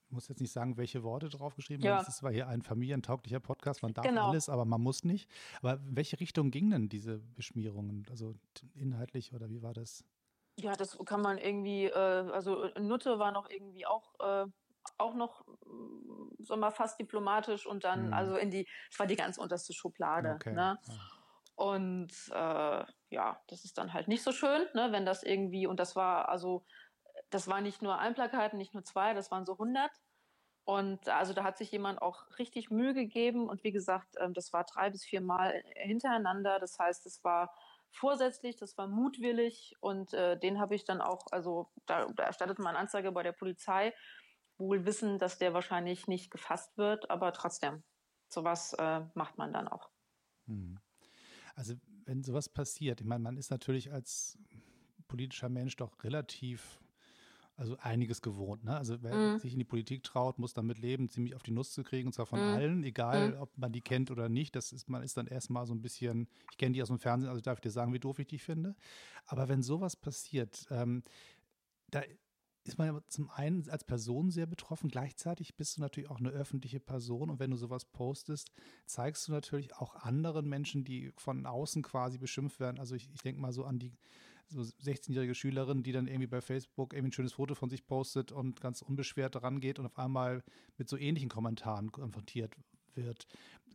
[0.09, 1.99] Ich muss jetzt nicht sagen, welche Worte draufgeschrieben ja.
[1.99, 4.31] Das ist zwar hier ein familientauglicher Podcast, man darf genau.
[4.31, 5.29] alles, aber man muss nicht.
[5.61, 8.07] Aber in welche Richtung gingen denn diese Beschmierungen?
[8.09, 8.35] Also
[8.75, 10.05] inhaltlich oder wie war das?
[10.57, 14.47] Ja, das kann man irgendwie, äh, also Nutte war noch irgendwie auch, äh,
[14.97, 18.13] auch noch, mm, so mal fast diplomatisch und dann, mhm.
[18.15, 20.37] also in die, es war die ganz unterste Schublade.
[20.37, 20.55] Okay.
[20.55, 20.79] Ne?
[20.89, 20.95] Ja.
[21.55, 25.79] Und äh, ja, das ist dann halt nicht so schön, ne, wenn das irgendwie, und
[25.81, 26.65] das war, also,
[27.31, 29.91] das war nicht nur ein Plakat, nicht nur zwei, das waren so 100.
[30.65, 33.49] Und also da hat sich jemand auch richtig Mühe gegeben.
[33.49, 36.59] Und wie gesagt, ähm, das war drei bis vier Mal hintereinander.
[36.59, 37.55] Das heißt, es war
[37.91, 42.59] vorsätzlich, das war mutwillig und äh, den habe ich dann auch, also da, da erstattet
[42.59, 43.95] man Anzeige bei der Polizei,
[44.59, 47.83] wohl wissen, dass der wahrscheinlich nicht gefasst wird, aber trotzdem,
[48.29, 49.89] sowas äh, macht man dann auch.
[50.47, 50.79] Hm.
[51.55, 54.39] Also wenn sowas passiert, ich meine, man ist natürlich als
[55.07, 56.79] politischer Mensch doch relativ
[57.59, 58.63] also einiges gewohnt.
[58.65, 58.77] Ne?
[58.77, 59.39] Also wer mm.
[59.41, 62.13] sich in die Politik traut, muss damit leben, ziemlich auf die Nuss zu kriegen, und
[62.13, 62.55] zwar von mm.
[62.55, 63.43] allen, egal mm.
[63.43, 64.55] ob man die kennt oder nicht.
[64.55, 67.29] Das ist, man ist dann erstmal so ein bisschen, ich kenne die aus dem Fernsehen,
[67.29, 68.77] also darf ich dir sagen, wie doof ich die finde.
[69.27, 71.03] Aber wenn sowas passiert, ähm,
[71.91, 72.03] da
[72.63, 76.31] ist man ja zum einen als Person sehr betroffen, gleichzeitig bist du natürlich auch eine
[76.31, 78.53] öffentliche Person und wenn du sowas postest,
[78.87, 82.79] zeigst du natürlich auch anderen Menschen, die von außen quasi beschimpft werden.
[82.79, 83.97] Also ich, ich denke mal so an die
[84.49, 88.33] so 16-jährige Schülerin, die dann irgendwie bei Facebook irgendwie ein schönes Foto von sich postet
[88.33, 90.43] und ganz unbeschwert daran geht und auf einmal
[90.77, 92.57] mit so ähnlichen Kommentaren konfrontiert
[92.95, 93.27] wird.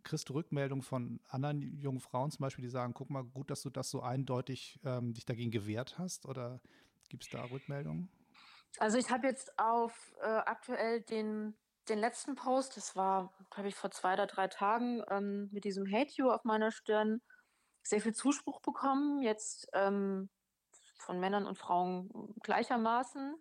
[0.03, 3.61] Kriegst du Rückmeldungen von anderen jungen Frauen zum Beispiel, die sagen, guck mal, gut, dass
[3.61, 6.25] du das so eindeutig ähm, dich dagegen gewehrt hast?
[6.25, 6.59] Oder
[7.09, 8.09] gibt es da Rückmeldungen?
[8.79, 11.55] Also ich habe jetzt auf äh, aktuell den,
[11.87, 15.89] den letzten Post, das war, glaube ich, vor zwei oder drei Tagen, ähm, mit diesem
[15.89, 17.21] Hate You auf meiner Stirn,
[17.83, 19.21] sehr viel Zuspruch bekommen.
[19.21, 20.29] Jetzt ähm,
[21.03, 23.35] von Männern und Frauen gleichermaßen,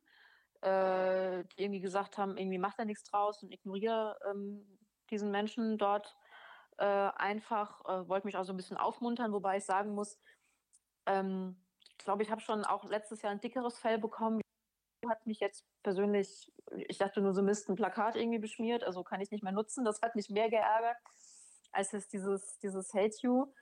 [0.63, 4.79] äh, die irgendwie gesagt haben, irgendwie macht er nichts draus und ignoriere ähm,
[5.11, 6.17] diesen Menschen dort
[6.79, 10.19] äh, einfach, äh, wollte mich auch so ein bisschen aufmuntern, wobei ich sagen muss,
[11.07, 11.57] ähm,
[11.99, 14.41] ich glaube, ich habe schon auch letztes Jahr ein dickeres Fell bekommen.
[15.09, 16.53] Hat mich jetzt persönlich,
[16.89, 19.85] ich dachte nur so Mist, ein Plakat irgendwie beschmiert, also kann ich nicht mehr nutzen.
[19.85, 20.97] Das hat mich mehr geärgert,
[21.73, 23.53] als es dieses, dieses Hate You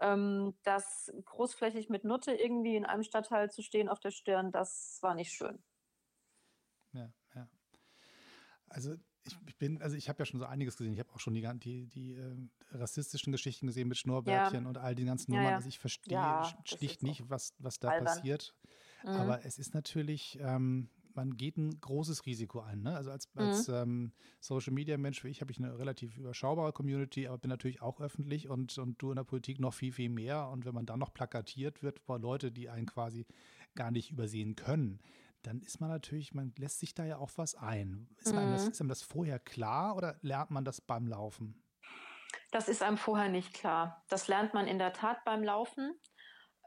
[0.00, 4.98] ähm, das großflächig mit Nutte irgendwie in einem Stadtteil zu stehen auf der Stirn, das
[5.02, 5.62] war nicht schön.
[6.92, 7.48] Ja, ja.
[8.68, 8.94] Also
[9.46, 10.92] ich, bin, also ich habe ja schon so einiges gesehen.
[10.92, 12.36] Ich habe auch schon die, die, die äh,
[12.72, 14.68] rassistischen Geschichten gesehen mit Schnurrbärtchen ja.
[14.68, 15.44] und all die ganzen Nummern.
[15.44, 15.56] Ja, ja.
[15.56, 18.06] Also ich verstehe schlicht nicht, was, was da albern.
[18.06, 18.54] passiert.
[19.02, 19.10] Mhm.
[19.10, 22.82] Aber es ist natürlich, ähm, man geht ein großes Risiko ein.
[22.82, 22.94] Ne?
[22.94, 23.74] Also als, als mhm.
[23.74, 27.82] ähm, Social Media Mensch wie ich habe ich eine relativ überschaubare Community, aber bin natürlich
[27.82, 30.48] auch öffentlich und, und du in der Politik noch viel, viel mehr.
[30.48, 33.26] Und wenn man dann noch plakatiert wird vor Leute, die einen quasi
[33.74, 35.00] gar nicht übersehen können,
[35.42, 38.08] dann ist man natürlich, man lässt sich da ja auch was ein.
[38.18, 38.38] Ist, mhm.
[38.38, 38.70] einem, das, mhm.
[38.70, 41.60] ist einem das vorher klar oder lernt man das beim Laufen?
[42.52, 44.04] Das ist einem vorher nicht klar.
[44.08, 45.98] Das lernt man in der Tat beim Laufen.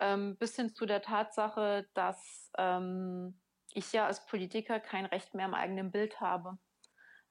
[0.01, 3.39] Ähm, bis hin zu der Tatsache, dass ähm,
[3.75, 6.57] ich ja als Politiker kein Recht mehr am eigenen Bild habe.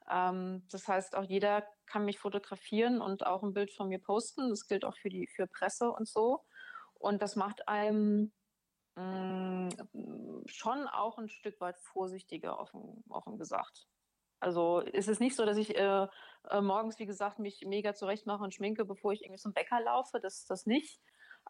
[0.08, 4.50] Ähm, das heißt, auch jeder kann mich fotografieren und auch ein Bild von mir posten.
[4.50, 6.44] Das gilt auch für die für Presse und so.
[6.94, 8.32] Und das macht einem
[8.96, 13.86] mh, mm, schon auch ein Stück weit vorsichtiger, offen, offen gesagt.
[14.40, 16.06] Also ist es nicht so, dass ich äh,
[16.48, 20.18] äh, morgens, wie gesagt, mich mega zurechtmache und schminke, bevor ich irgendwie zum Bäcker laufe.
[20.20, 21.00] Das ist das nicht.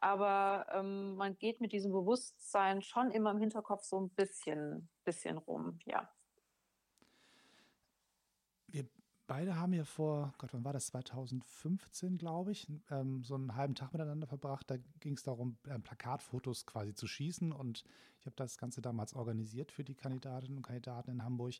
[0.00, 5.36] Aber ähm, man geht mit diesem Bewusstsein schon immer im Hinterkopf so ein bisschen, bisschen
[5.36, 6.10] rum, ja.
[8.66, 8.88] Wir
[9.26, 10.86] beide haben ja vor, Gott, wann war das?
[10.86, 14.70] 2015, glaube ich, ähm, so einen halben Tag miteinander verbracht.
[14.70, 17.52] Da ging es darum, äh, Plakatfotos quasi zu schießen.
[17.52, 17.84] Und
[18.18, 21.54] ich habe das Ganze damals organisiert für die Kandidatinnen und Kandidaten in Hamburg.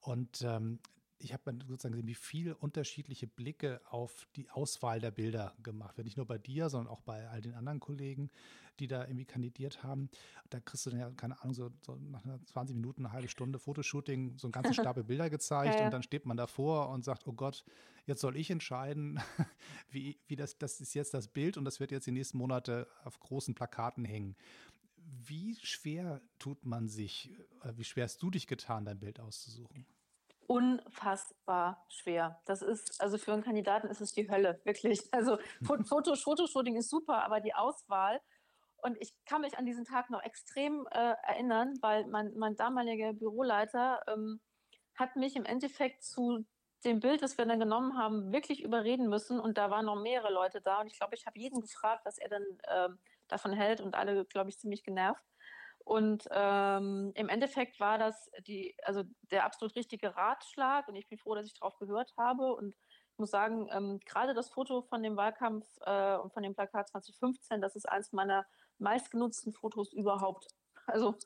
[0.00, 0.78] Und ähm,
[1.20, 6.04] ich habe sozusagen gesehen, wie viele unterschiedliche Blicke auf die Auswahl der Bilder gemacht wird.
[6.04, 8.30] Nicht nur bei dir, sondern auch bei all den anderen Kollegen,
[8.78, 10.10] die da irgendwie kandidiert haben.
[10.50, 13.58] Da kriegst du dann ja, keine Ahnung, so, so nach 20 Minuten, eine halbe Stunde
[13.58, 15.86] Fotoshooting, so einen ganzen Stapel Bilder gezeigt ja, ja.
[15.86, 17.64] und dann steht man davor und sagt, oh Gott,
[18.06, 19.20] jetzt soll ich entscheiden,
[19.90, 22.86] wie, wie das, das ist jetzt das Bild und das wird jetzt die nächsten Monate
[23.04, 24.36] auf großen Plakaten hängen.
[24.96, 29.86] Wie schwer tut man sich, äh, wie schwer hast du dich getan, dein Bild auszusuchen?
[30.48, 32.40] Unfassbar schwer.
[32.46, 35.12] Das ist, also für einen Kandidaten ist es die Hölle, wirklich.
[35.12, 35.38] Also
[35.88, 38.20] Fotos, Fotoshooting ist super, aber die Auswahl
[38.78, 43.12] Und ich kann mich an diesen Tag noch extrem äh, erinnern, weil mein, mein damaliger
[43.12, 44.40] Büroleiter ähm,
[44.94, 46.46] hat mich im Endeffekt zu
[46.84, 49.38] dem Bild, das wir dann genommen haben, wirklich überreden müssen.
[49.40, 50.80] Und da waren noch mehrere Leute da.
[50.80, 52.88] Und ich glaube, ich habe jeden gefragt, was er dann äh,
[53.28, 53.82] davon hält.
[53.82, 55.22] Und alle, glaube ich, ziemlich genervt.
[55.88, 60.86] Und ähm, im Endeffekt war das die, also der absolut richtige Ratschlag.
[60.86, 62.54] Und ich bin froh, dass ich darauf gehört habe.
[62.54, 66.54] Und ich muss sagen, ähm, gerade das Foto von dem Wahlkampf äh, und von dem
[66.54, 68.44] Plakat 2015, das ist eines meiner
[68.76, 70.46] meistgenutzten Fotos überhaupt.
[70.86, 71.16] Also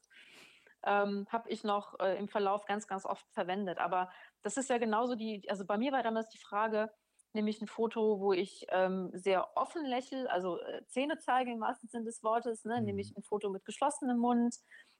[0.85, 3.79] ähm, habe ich noch äh, im Verlauf ganz, ganz oft verwendet.
[3.79, 4.11] Aber
[4.43, 6.93] das ist ja genauso die, also bei mir war damals die Frage,
[7.35, 11.89] nämlich ein Foto, wo ich ähm, sehr offen lächle, also äh, Zähne zeige im wahrsten
[11.89, 12.81] Sinne des Wortes, ne?
[12.81, 12.87] Mhm.
[12.87, 14.57] nämlich ein Foto mit geschlossenem Mund.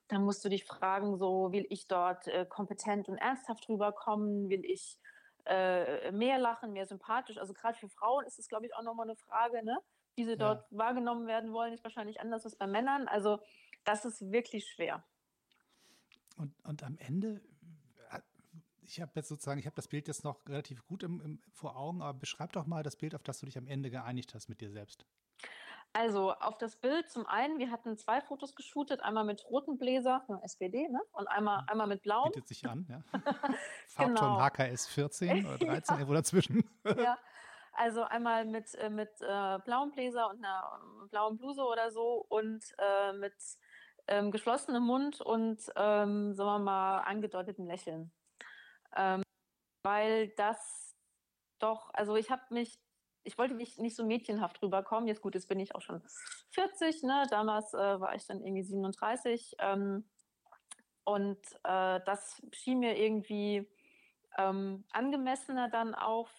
[0.07, 4.65] Dann musst du dich fragen, so will ich dort äh, kompetent und ernsthaft rüberkommen, will
[4.65, 4.97] ich
[5.45, 7.37] äh, mehr lachen, mehr sympathisch.
[7.37, 9.77] Also gerade für Frauen ist es, glaube ich, auch nochmal eine Frage, ne?
[10.15, 10.35] wie sie ja.
[10.35, 13.07] dort wahrgenommen werden wollen, ist wahrscheinlich anders als bei Männern.
[13.07, 13.39] Also
[13.83, 15.03] das ist wirklich schwer.
[16.37, 17.41] Und, und am Ende,
[18.85, 21.75] ich habe jetzt sozusagen, ich habe das Bild jetzt noch relativ gut im, im, vor
[21.75, 24.49] Augen, aber beschreib doch mal das Bild, auf das du dich am Ende geeinigt hast
[24.49, 25.05] mit dir selbst.
[25.95, 30.25] Also auf das Bild zum einen, wir hatten zwei Fotos geshootet, einmal mit rotem Bläser,
[30.41, 30.99] SPD, ne?
[31.11, 31.69] und einmal, mhm.
[31.69, 32.31] einmal mit blauem.
[32.31, 33.03] Bietet sich an, ja.
[33.87, 34.39] Farbton genau.
[34.39, 35.93] HKS 14 oder 13, ja.
[35.99, 36.67] irgendwo dazwischen.
[36.97, 37.19] ja,
[37.73, 42.25] also einmal mit, äh, mit äh, blauem Bläser und einer äh, blauen Bluse oder so
[42.27, 43.35] und äh, mit
[44.07, 48.11] ähm, geschlossenem Mund und, ähm, sagen wir mal, angedeutetem Lächeln.
[48.95, 49.23] Ähm,
[49.83, 50.95] weil das
[51.59, 52.79] doch, also ich habe mich,
[53.23, 55.07] ich wollte nicht, nicht so mädchenhaft rüberkommen.
[55.07, 56.01] Jetzt gut, jetzt bin ich auch schon
[56.51, 57.25] 40, ne?
[57.29, 59.55] Damals äh, war ich dann irgendwie 37.
[59.59, 60.09] Ähm,
[61.05, 63.69] und äh, das schien mir irgendwie
[64.37, 66.29] ähm, angemessener dann auch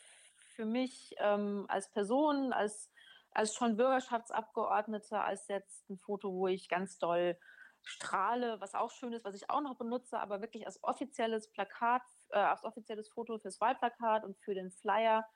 [0.55, 2.91] für mich ähm, als Person, als,
[3.33, 7.37] als schon Bürgerschaftsabgeordnete, als jetzt ein Foto, wo ich ganz doll
[7.83, 12.03] strahle, was auch schön ist, was ich auch noch benutze, aber wirklich als offizielles Plakat,
[12.35, 15.27] äh, als offizielles Foto fürs Wahlplakat und für den Flyer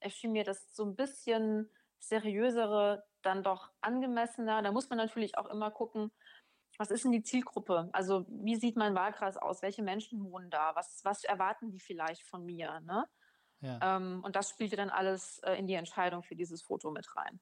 [0.00, 4.62] erschien mir das so ein bisschen seriösere dann doch angemessener.
[4.62, 6.12] Da muss man natürlich auch immer gucken,
[6.78, 7.88] was ist denn die Zielgruppe?
[7.92, 9.62] Also wie sieht mein Wahlkreis aus?
[9.62, 10.74] Welche Menschen wohnen da?
[10.74, 12.80] Was, was erwarten die vielleicht von mir?
[12.80, 13.04] Ne?
[13.60, 13.96] Ja.
[13.96, 17.40] Ähm, und das spielte dann alles äh, in die Entscheidung für dieses Foto mit rein.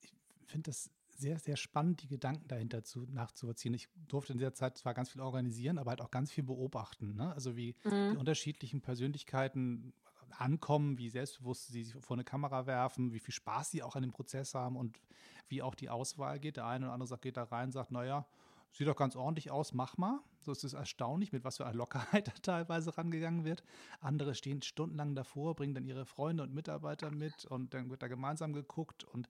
[0.00, 0.12] Ich
[0.46, 0.90] finde das
[1.20, 3.74] sehr, sehr spannend, die Gedanken dahinter zu, nachzuvollziehen.
[3.74, 7.14] Ich durfte in der Zeit zwar ganz viel organisieren, aber halt auch ganz viel beobachten.
[7.16, 7.32] Ne?
[7.34, 8.12] Also wie mhm.
[8.12, 9.92] die unterschiedlichen Persönlichkeiten
[10.38, 14.02] ankommen, wie selbstbewusst sie sich vor eine Kamera werfen, wie viel Spaß sie auch an
[14.02, 15.00] dem Prozess haben und
[15.48, 16.56] wie auch die Auswahl geht.
[16.56, 18.26] Der eine oder andere sagt, geht da rein, sagt, naja,
[18.72, 20.20] sieht doch ganz ordentlich aus, mach mal.
[20.42, 23.62] So ist es erstaunlich, mit was für einer Lockerheit da teilweise rangegangen wird.
[24.00, 28.08] Andere stehen stundenlang davor, bringen dann ihre Freunde und Mitarbeiter mit und dann wird da
[28.08, 29.28] gemeinsam geguckt und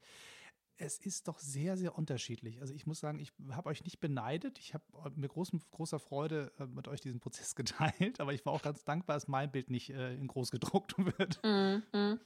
[0.81, 2.61] es ist doch sehr, sehr unterschiedlich.
[2.61, 4.59] Also ich muss sagen, ich habe euch nicht beneidet.
[4.59, 8.55] Ich habe mit großem, großer Freude äh, mit euch diesen Prozess geteilt, aber ich war
[8.55, 11.41] auch ganz dankbar, dass mein Bild nicht äh, in groß gedruckt wird.
[11.45, 12.19] Mhm.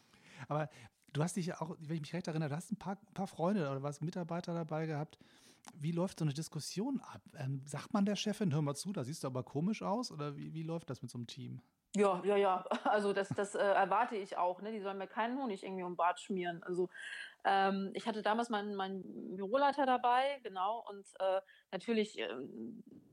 [0.48, 0.70] Aber
[1.12, 3.26] du hast dich ja auch, wenn ich mich recht erinnere, du hast ein paar, paar
[3.26, 5.18] Freunde oder was Mitarbeiter dabei gehabt,
[5.74, 7.22] wie läuft so eine Diskussion ab?
[7.36, 10.12] Ähm, sagt man der Chefin, hör mal zu, da siehst du aber komisch aus?
[10.12, 11.60] Oder wie, wie läuft das mit so einem Team?
[11.96, 12.64] Ja, ja, ja.
[12.84, 14.60] Also das, das äh, erwarte ich auch.
[14.62, 14.72] Ne?
[14.72, 16.62] Die sollen mir keinen Honig irgendwie um den Bart schmieren.
[16.64, 16.90] Also
[17.44, 20.84] ähm, ich hatte damals meinen, meinen Büroleiter dabei, genau.
[20.88, 22.28] Und äh, natürlich äh,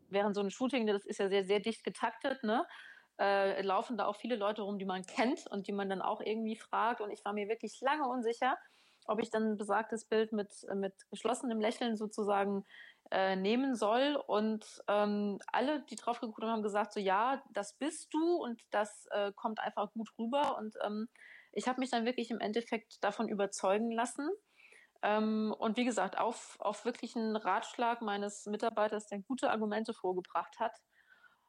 [0.09, 2.65] während so einem Shooting, das ist ja sehr, sehr dicht getaktet, ne?
[3.19, 6.21] Äh, laufen da auch viele Leute rum, die man kennt und die man dann auch
[6.21, 7.01] irgendwie fragt.
[7.01, 8.57] Und ich war mir wirklich lange unsicher,
[9.05, 12.65] ob ich dann besagtes Bild mit, mit geschlossenem Lächeln sozusagen
[13.11, 14.15] äh, nehmen soll.
[14.27, 18.61] Und ähm, alle, die drauf geguckt haben, haben gesagt, so ja, das bist du und
[18.71, 20.57] das äh, kommt einfach gut rüber.
[20.57, 21.07] Und ähm,
[21.51, 24.29] ich habe mich dann wirklich im Endeffekt davon überzeugen lassen.
[25.03, 30.59] Ähm, und wie gesagt, auf, auf wirklich einen Ratschlag meines Mitarbeiters, der gute Argumente vorgebracht
[30.59, 30.79] hat,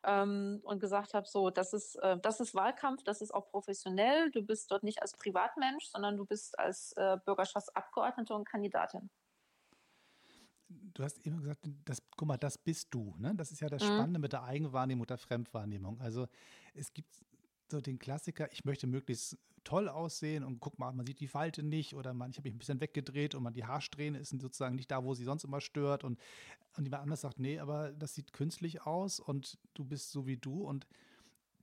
[0.05, 4.31] ähm, und gesagt habe, so, das ist, äh, das ist Wahlkampf, das ist auch professionell.
[4.31, 9.11] Du bist dort nicht als Privatmensch, sondern du bist als äh, Bürgerschaftsabgeordnete und Kandidatin.
[10.69, 13.15] Du hast eben gesagt, das, guck mal, das bist du.
[13.19, 13.35] Ne?
[13.35, 13.87] Das ist ja das mhm.
[13.87, 16.01] Spannende mit der Eigenwahrnehmung, der Fremdwahrnehmung.
[16.01, 16.27] Also
[16.75, 17.15] es gibt
[17.73, 21.63] so den Klassiker, ich möchte möglichst toll aussehen und guck mal, man sieht die Falte
[21.63, 24.77] nicht oder man, ich habe mich ein bisschen weggedreht und man die Haarsträhne ist sozusagen
[24.77, 26.19] nicht da, wo sie sonst immer stört und,
[26.77, 30.37] und jemand anders sagt, nee, aber das sieht künstlich aus und du bist so wie
[30.37, 30.87] du und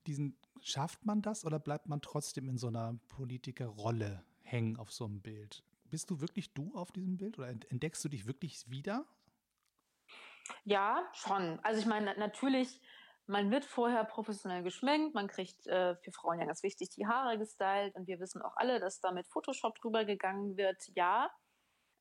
[0.08, 5.06] diesen, schafft man das oder bleibt man trotzdem in so einer Politikerrolle hängen auf so
[5.06, 5.64] einem Bild?
[5.90, 9.06] Bist du wirklich du auf diesem Bild oder entdeckst du dich wirklich wieder?
[10.64, 11.60] Ja, schon.
[11.64, 12.80] Also ich meine, natürlich
[13.30, 17.38] man wird vorher professionell geschminkt, man kriegt äh, für Frauen ja ganz wichtig die Haare
[17.38, 21.30] gestylt und wir wissen auch alle, dass da mit Photoshop drüber gegangen wird, ja.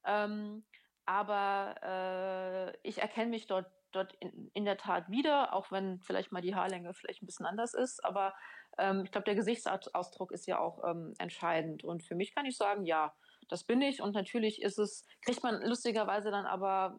[0.07, 0.65] Ähm,
[1.05, 6.33] aber äh, ich erkenne mich dort, dort in, in, der Tat wieder, auch wenn vielleicht
[6.33, 8.05] mal die Haarlänge vielleicht ein bisschen anders ist.
[8.05, 8.35] Aber
[8.79, 11.85] ähm, ich glaube, der Gesichtsausdruck ist ja auch ähm, entscheidend.
[11.85, 13.15] Und für mich kann ich sagen, ja,
[13.49, 14.01] das bin ich.
[14.01, 16.99] Und natürlich ist es, kriegt man lustigerweise dann aber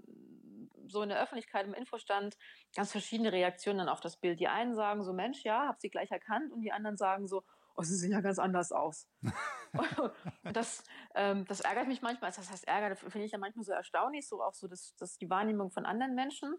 [0.89, 2.37] so in der Öffentlichkeit im Infostand
[2.75, 4.39] ganz verschiedene Reaktionen dann auf das Bild.
[4.39, 6.51] Die einen sagen so, Mensch, ja, hab sie gleich erkannt.
[6.51, 7.43] Und die anderen sagen so,
[7.75, 9.07] oh, sie sehen ja ganz anders aus.
[10.53, 10.83] das,
[11.15, 12.31] ähm, das ärgert mich manchmal.
[12.31, 15.29] Das heißt, ärgert finde ich ja manchmal so erstaunlich, so auch so das, das die
[15.29, 16.55] Wahrnehmung von anderen Menschen.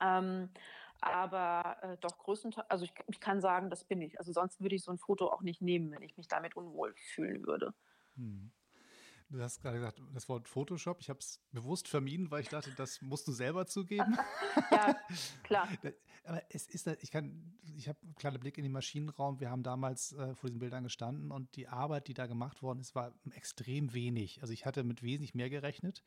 [0.00, 0.50] Ähm,
[1.00, 4.18] aber äh, doch größtenteils, also ich, ich, kann sagen, das bin ich.
[4.18, 6.94] Also sonst würde ich so ein Foto auch nicht nehmen, wenn ich mich damit unwohl
[6.96, 7.74] fühlen würde.
[8.16, 8.52] Hm.
[9.28, 11.00] Du hast gerade gesagt, das Wort Photoshop.
[11.00, 14.16] Ich habe es bewusst vermieden, weil ich dachte, das musst du selber zugeben.
[14.70, 14.96] ja,
[15.42, 15.68] klar.
[16.24, 19.40] Aber es ist, ich kann, ich habe einen kleinen Blick in den Maschinenraum.
[19.40, 22.80] Wir haben damals äh, vor diesen Bildern gestanden und die Arbeit, die da gemacht worden
[22.80, 24.40] ist, war extrem wenig.
[24.42, 26.02] Also ich hatte mit wesentlich mehr gerechnet.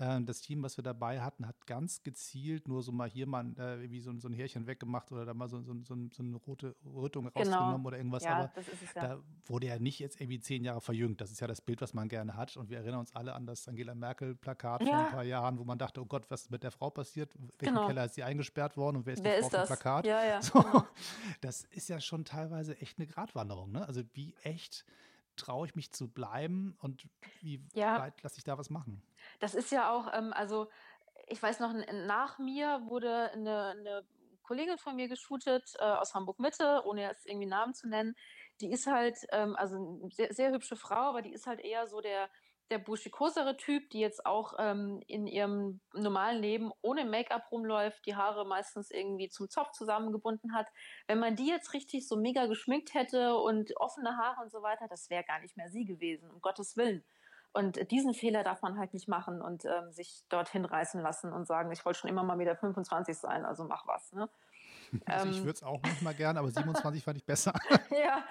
[0.00, 3.46] Äh, das Team, was wir dabei hatten, hat ganz gezielt nur so mal hier mal
[3.58, 6.74] äh, wie so, so, ein Härchen weggemacht oder da mal so, so, so eine rote
[6.84, 7.38] Rötung genau.
[7.38, 8.24] rausgenommen oder irgendwas.
[8.24, 9.02] Ja, Aber es, ja.
[9.02, 11.20] da wurde er nicht jetzt irgendwie zehn Jahre verjüngt.
[11.20, 12.56] Das ist ja das Bild, was man gerne hat.
[12.56, 14.86] Und wir erinnern uns alle an das Angela Merkel-Plakat ja.
[14.86, 17.34] vor ein paar Jahren, wo man dachte, oh Gott, was ist mit der Frau passiert?
[17.58, 17.86] Welchen genau.
[17.86, 20.06] Keller ist sie eingesperrt worden und wer ist wer die Frau ist dem Plakat?
[20.06, 20.40] Ja, ja.
[20.50, 20.84] So, genau.
[21.40, 23.72] Das ist ja schon teilweise echt eine Gratwanderung.
[23.72, 23.86] Ne?
[23.86, 24.84] Also wie echt
[25.36, 27.06] traue ich mich zu bleiben und
[27.40, 27.98] wie ja.
[27.98, 29.02] weit lasse ich da was machen?
[29.38, 30.68] Das ist ja auch, ähm, also
[31.26, 31.72] ich weiß noch,
[32.06, 34.04] nach mir wurde eine, eine
[34.42, 38.16] Kollegin von mir geshootet äh, aus Hamburg Mitte, ohne jetzt irgendwie Namen zu nennen.
[38.60, 41.86] Die ist halt, ähm, also eine sehr, sehr hübsche Frau, aber die ist halt eher
[41.86, 42.28] so der
[42.70, 48.14] der burschikosere Typ, die jetzt auch ähm, in ihrem normalen Leben ohne Make-up rumläuft, die
[48.14, 50.66] Haare meistens irgendwie zum Zopf zusammengebunden hat.
[51.06, 54.86] Wenn man die jetzt richtig so mega geschminkt hätte und offene Haare und so weiter,
[54.88, 57.04] das wäre gar nicht mehr sie gewesen, um Gottes Willen.
[57.52, 61.46] Und diesen Fehler darf man halt nicht machen und ähm, sich dorthin reißen lassen und
[61.46, 64.12] sagen, ich wollte schon immer mal wieder 25 sein, also mach was.
[64.12, 64.28] Ne?
[65.06, 65.44] Also ich ähm.
[65.44, 67.52] würde es auch manchmal gern, aber 27 fand ich besser.
[67.90, 68.24] ja,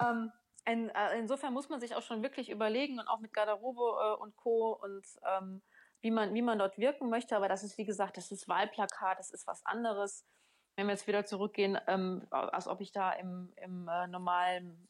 [0.00, 0.32] ähm,
[0.64, 4.22] ein, äh, insofern muss man sich auch schon wirklich überlegen und auch mit Garderobe äh,
[4.22, 4.72] und Co.
[4.72, 5.62] und ähm,
[6.00, 7.36] wie, man, wie man dort wirken möchte.
[7.36, 10.26] Aber das ist, wie gesagt, das ist Wahlplakat, das ist was anderes.
[10.76, 14.88] Wenn wir jetzt wieder zurückgehen, ähm, als ob ich da im, im äh, normalen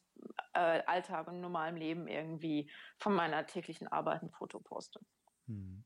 [0.53, 4.99] äh, Alltag, im normalen Leben irgendwie von meiner täglichen Arbeit ein Foto poste.
[5.47, 5.83] Hm.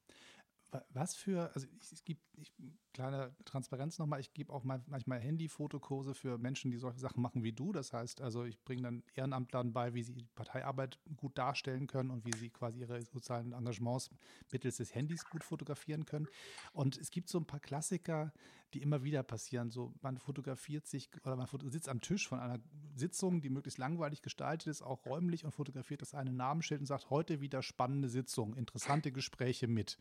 [0.89, 2.54] Was für, also es gibt, ich,
[2.93, 7.43] kleine Transparenz nochmal, ich gebe auch mal, manchmal Handy-Fotokurse für Menschen, die solche Sachen machen
[7.43, 7.71] wie du.
[7.71, 12.10] Das heißt, also ich bringe dann Ehrenamtlern bei, wie sie die Parteiarbeit gut darstellen können
[12.10, 14.10] und wie sie quasi ihre sozialen Engagements
[14.52, 16.28] mittels des Handys gut fotografieren können.
[16.73, 18.32] Und es gibt so ein paar Klassiker,
[18.73, 19.71] die immer wieder passieren.
[19.71, 22.60] So, man fotografiert sich oder man sitzt am Tisch von einer
[22.95, 27.10] Sitzung, die möglichst langweilig gestaltet ist, auch räumlich und fotografiert das eine Namensschild und sagt,
[27.10, 29.97] heute wieder spannende Sitzung, interessante Gespräche mit.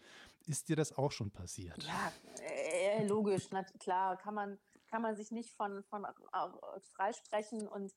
[0.47, 1.83] Ist dir das auch schon passiert?
[1.85, 2.13] Ja,
[3.03, 4.59] äh, logisch, na, klar, kann man,
[4.89, 7.95] kann man sich nicht von, von äh, freisprechen und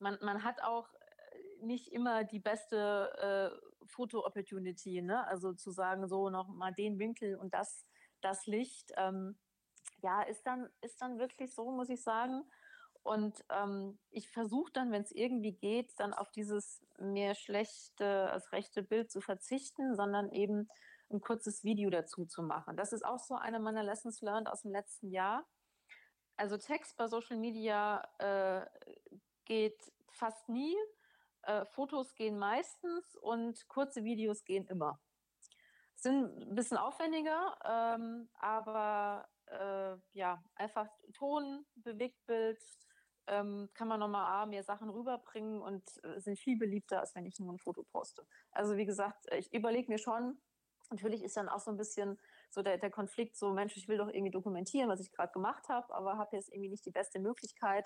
[0.00, 0.88] man, man hat auch
[1.60, 5.26] nicht immer die beste äh, Foto-Opportunity, ne?
[5.26, 7.86] Also zu sagen, so noch mal den Winkel und das,
[8.20, 8.92] das Licht.
[8.96, 9.38] Ähm,
[10.02, 12.44] ja, ist dann, ist dann wirklich so, muss ich sagen.
[13.02, 18.52] Und ähm, ich versuche dann, wenn es irgendwie geht, dann auf dieses mehr schlechte als
[18.52, 20.68] rechte Bild zu verzichten, sondern eben
[21.10, 22.76] ein kurzes Video dazu zu machen.
[22.76, 25.46] Das ist auch so eine meiner Lessons learned aus dem letzten Jahr.
[26.36, 28.66] Also Text bei Social Media äh,
[29.44, 30.76] geht fast nie,
[31.42, 35.00] äh, Fotos gehen meistens und kurze Videos gehen immer.
[35.96, 42.62] Sind ein bisschen aufwendiger, ähm, aber äh, ja, einfach Ton, Bewegtbild,
[43.28, 47.38] ähm, kann man nochmal mehr Sachen rüberbringen und äh, sind viel beliebter, als wenn ich
[47.38, 48.26] nur ein Foto poste.
[48.50, 50.40] Also wie gesagt, ich überlege mir schon,
[50.90, 52.18] natürlich ist dann auch so ein bisschen
[52.50, 55.68] so der, der Konflikt, so Mensch, ich will doch irgendwie dokumentieren, was ich gerade gemacht
[55.68, 57.84] habe, aber habe jetzt irgendwie nicht die beste Möglichkeit.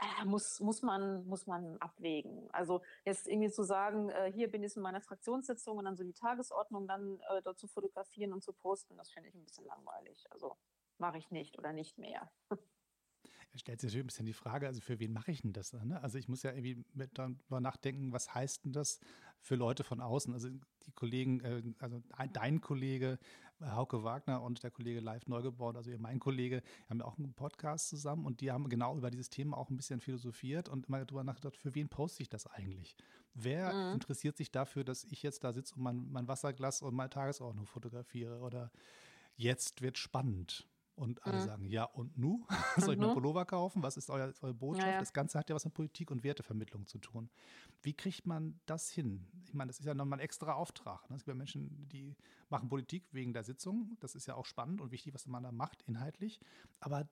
[0.00, 2.48] Äh, muss, muss, man, muss man abwägen.
[2.52, 6.04] Also jetzt irgendwie zu sagen, äh, hier bin ich in meiner Fraktionssitzung und dann so
[6.04, 9.66] die Tagesordnung dann äh, dort zu fotografieren und zu posten, das finde ich ein bisschen
[9.66, 10.24] langweilig.
[10.30, 10.56] Also
[10.98, 12.30] mache ich nicht oder nicht mehr.
[13.54, 15.72] Stellt sich natürlich ein bisschen die Frage, also für wen mache ich denn das?
[15.72, 16.00] Ne?
[16.02, 19.00] Also ich muss ja irgendwie mit darüber nachdenken, was heißt denn das
[19.40, 20.32] für Leute von außen?
[20.32, 20.48] Also
[20.86, 23.18] die Kollegen, äh, also dein Kollege
[23.60, 27.34] äh, Hauke Wagner und der Kollege Live Neugebaut, also mein Kollege, haben ja auch einen
[27.34, 31.04] Podcast zusammen und die haben genau über dieses Thema auch ein bisschen philosophiert und immer
[31.04, 32.96] darüber nachgedacht, für wen poste ich das eigentlich?
[33.34, 33.94] Wer mhm.
[33.94, 37.66] interessiert sich dafür, dass ich jetzt da sitze und mein, mein Wasserglas und meine Tagesordnung
[37.66, 38.70] fotografiere oder
[39.36, 40.68] jetzt wird spannend?
[40.98, 41.46] Und alle mhm.
[41.46, 42.44] sagen, ja und nu?
[42.76, 43.82] Soll ich mir Pullover kaufen?
[43.84, 44.86] Was ist euer, eure Botschaft?
[44.86, 44.98] Ja, ja.
[44.98, 47.30] Das Ganze hat ja was mit Politik und Wertevermittlung zu tun.
[47.82, 49.28] Wie kriegt man das hin?
[49.44, 51.08] Ich meine, das ist ja nochmal ein extra Auftrag.
[51.08, 51.16] Ne?
[51.16, 52.16] Es gibt ja Menschen, die
[52.48, 53.96] machen Politik wegen der Sitzung.
[54.00, 56.40] Das ist ja auch spannend und wichtig, was man da macht, inhaltlich.
[56.80, 57.08] Aber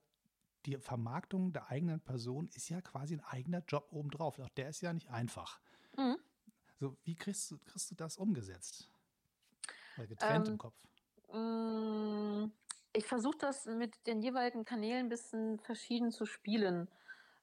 [0.67, 4.41] die Vermarktung der eigenen Person ist ja quasi ein eigener Job obendrauf.
[4.41, 5.61] Auch der ist ja nicht einfach.
[5.97, 6.17] Mhm.
[6.81, 8.91] So, wie kriegst du, kriegst du das umgesetzt?
[9.97, 10.75] Oder getrennt ähm, im Kopf?
[11.33, 12.51] Mm,
[12.97, 16.89] ich versuche das mit den jeweiligen Kanälen ein bisschen verschieden zu spielen.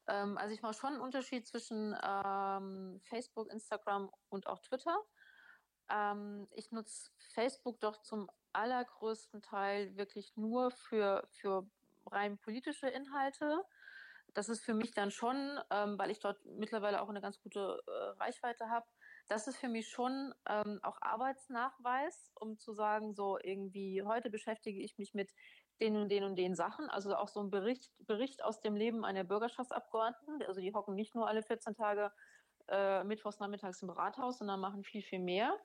[0.08, 4.98] Ähm, also ich mache schon einen Unterschied zwischen ähm, Facebook, Instagram und auch Twitter.
[5.90, 11.68] Ähm, ich nutze Facebook doch zum allergrößten Teil wirklich nur für, für
[12.08, 13.64] rein politische Inhalte.
[14.34, 17.84] Das ist für mich dann schon, ähm, weil ich dort mittlerweile auch eine ganz gute
[17.86, 18.88] äh, Reichweite habe,
[19.28, 24.82] das ist für mich schon ähm, auch Arbeitsnachweis, um zu sagen, so irgendwie heute beschäftige
[24.82, 25.34] ich mich mit
[25.82, 26.90] den und den und den Sachen.
[26.90, 30.44] Also auch so ein Bericht, Bericht aus dem Leben einer Bürgerschaftsabgeordneten.
[30.48, 32.12] Also die hocken nicht nur alle 14 Tage
[32.68, 35.58] äh, mittwochs nachmittags im Rathaus, sondern machen viel, viel mehr.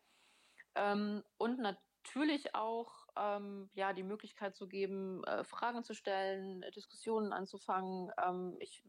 [0.75, 7.33] Ähm, und natürlich auch ähm, ja, die Möglichkeit zu geben, äh, Fragen zu stellen, Diskussionen
[7.33, 8.11] anzufangen.
[8.25, 8.85] Ähm, ich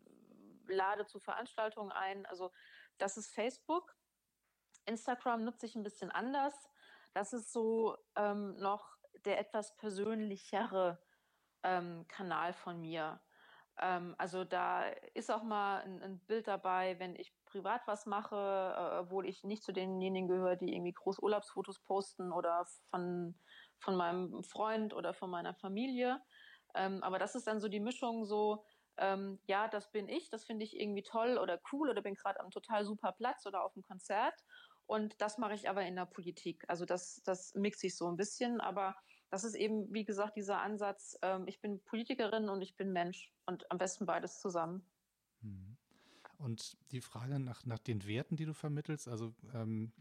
[0.67, 2.25] lade zu Veranstaltungen ein.
[2.25, 2.51] Also
[2.97, 3.95] das ist Facebook.
[4.89, 6.53] Instagram nutze ich ein bisschen anders.
[7.13, 11.01] Das ist so ähm, noch der etwas persönlichere
[11.63, 13.21] ähm, Kanal von mir.
[13.81, 14.83] Ähm, also da
[15.13, 19.43] ist auch mal ein, ein, Bild dabei, wenn ich privat was mache, äh, obwohl ich
[19.43, 23.39] nicht zu denjenigen gehöre, die irgendwie groß Urlaubsfotos posten oder von,
[23.79, 26.21] von meinem Freund oder von meiner Familie.
[26.75, 28.65] Ähm, aber das ist dann so die Mischung so,
[28.97, 32.39] ähm, ja, das bin ich, das finde ich irgendwie toll oder cool oder bin gerade
[32.41, 34.35] am total super Platz oder auf einem Konzert.
[34.89, 36.65] Und das mache ich aber in der Politik.
[36.67, 38.95] Also das, das mixe ich so ein bisschen, aber
[39.29, 43.31] das ist eben, wie gesagt, dieser Ansatz, ähm, ich bin Politikerin und ich bin Mensch
[43.45, 44.83] und am besten beides zusammen.
[45.41, 45.77] Mhm.
[46.39, 49.91] Und die Frage nach, nach den Werten, die du vermittelst, also ähm,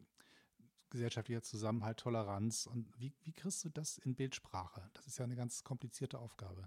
[0.88, 4.88] gesellschaftlicher Zusammenhalt, Toleranz, und wie, wie kriegst du das in Bildsprache?
[4.94, 6.66] Das ist ja eine ganz komplizierte Aufgabe.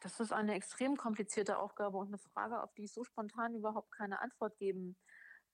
[0.00, 3.92] Das ist eine extrem komplizierte Aufgabe und eine Frage, auf die ich so spontan überhaupt
[3.92, 4.96] keine Antwort geben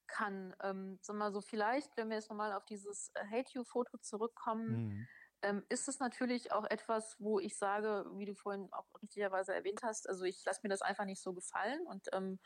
[0.07, 0.55] kann.
[0.61, 5.07] Ähm, sag mal so, vielleicht, wenn wir jetzt nochmal auf dieses äh, Hate-You-Foto zurückkommen, mhm.
[5.41, 9.81] ähm, ist es natürlich auch etwas, wo ich sage, wie du vorhin auch richtigerweise erwähnt
[9.83, 12.39] hast, also ich lasse mir das einfach nicht so gefallen und ähm,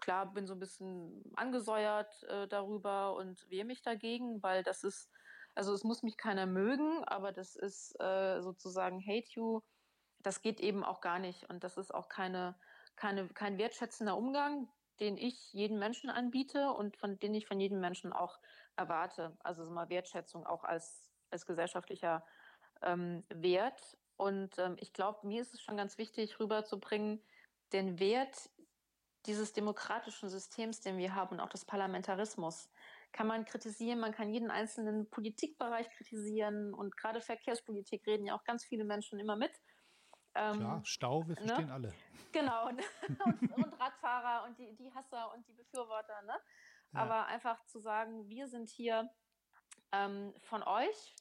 [0.00, 5.10] klar bin so ein bisschen angesäuert äh, darüber und wehre mich dagegen, weil das ist,
[5.54, 9.60] also es muss mich keiner mögen, aber das ist äh, sozusagen Hate-You
[10.22, 11.48] das geht eben auch gar nicht.
[11.48, 12.54] Und das ist auch keine,
[12.96, 14.68] keine, kein wertschätzender Umgang,
[15.00, 18.38] den ich jedem Menschen anbiete und von den ich von jedem Menschen auch
[18.76, 19.36] erwarte.
[19.40, 22.24] Also so mal Wertschätzung auch als, als gesellschaftlicher
[22.82, 23.96] ähm, Wert.
[24.16, 27.22] Und ähm, ich glaube, mir ist es schon ganz wichtig, rüberzubringen,
[27.72, 28.50] den Wert
[29.26, 32.70] dieses demokratischen Systems, den wir haben und auch des Parlamentarismus,
[33.12, 38.44] kann man kritisieren, man kann jeden einzelnen Politikbereich kritisieren und gerade Verkehrspolitik reden ja auch
[38.44, 39.52] ganz viele Menschen immer mit.
[40.34, 41.46] Ähm, Klar, Stau, wir ne?
[41.46, 41.74] verstehen ne?
[41.74, 41.94] alle.
[42.32, 42.80] Genau, und,
[43.52, 46.22] und, Radfahrer und die, die Hasser und die Befürworter.
[46.22, 46.34] Ne?
[46.92, 47.00] Ja.
[47.00, 49.10] Aber einfach zu sagen, wir sind hier
[49.92, 51.14] ähm, von euch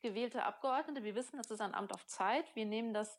[0.00, 1.02] gewählte Abgeordnete.
[1.02, 2.54] Wir wissen, das ist ein Amt auf Zeit.
[2.54, 3.18] Wir nehmen das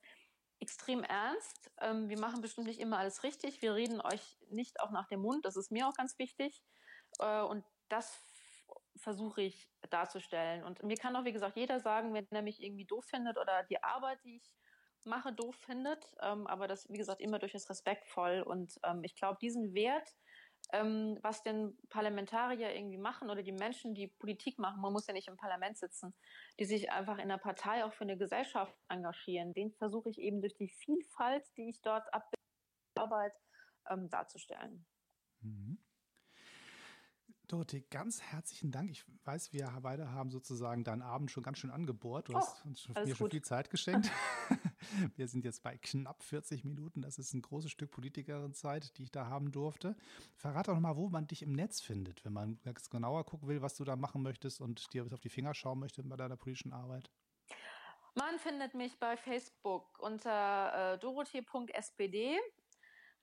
[0.59, 1.71] extrem ernst.
[1.79, 3.61] Ähm, wir machen bestimmt nicht immer alles richtig.
[3.61, 5.45] Wir reden euch nicht auch nach dem Mund.
[5.45, 6.63] Das ist mir auch ganz wichtig.
[7.19, 8.21] Äh, und das
[8.97, 10.63] versuche ich darzustellen.
[10.63, 13.63] Und mir kann auch, wie gesagt, jeder sagen, wenn er mich irgendwie doof findet oder
[13.63, 14.51] die Arbeit, die ich
[15.05, 16.05] mache, doof findet.
[16.21, 18.41] Ähm, aber das, wie gesagt, immer durch das respektvoll.
[18.41, 20.15] Und ähm, ich glaube, diesen Wert,
[20.71, 25.13] ähm, was denn Parlamentarier irgendwie machen oder die Menschen, die Politik machen, man muss ja
[25.13, 26.13] nicht im Parlament sitzen,
[26.59, 30.41] die sich einfach in der Partei auch für eine Gesellschaft engagieren, den versuche ich eben
[30.41, 32.07] durch die Vielfalt, die ich dort
[32.95, 33.35] arbeite,
[33.89, 34.85] ähm, darzustellen.
[35.41, 35.77] Mhm.
[37.47, 38.89] Dorothee, ganz herzlichen Dank.
[38.89, 42.29] Ich weiß, wir beide haben sozusagen deinen Abend schon ganz schön angebohrt.
[42.29, 43.17] Du oh, hast uns mir gut.
[43.17, 44.11] schon viel Zeit geschenkt.
[45.15, 47.01] wir sind jetzt bei knapp 40 Minuten.
[47.01, 49.95] Das ist ein großes Stück Politikerin-Zeit, die ich da haben durfte.
[50.35, 53.61] Verrat doch mal, wo man dich im Netz findet, wenn man jetzt genauer gucken will,
[53.61, 56.73] was du da machen möchtest und dir auf die Finger schauen möchte bei deiner politischen
[56.73, 57.09] Arbeit.
[58.15, 62.39] Man findet mich bei Facebook unter äh, dorothee.spd.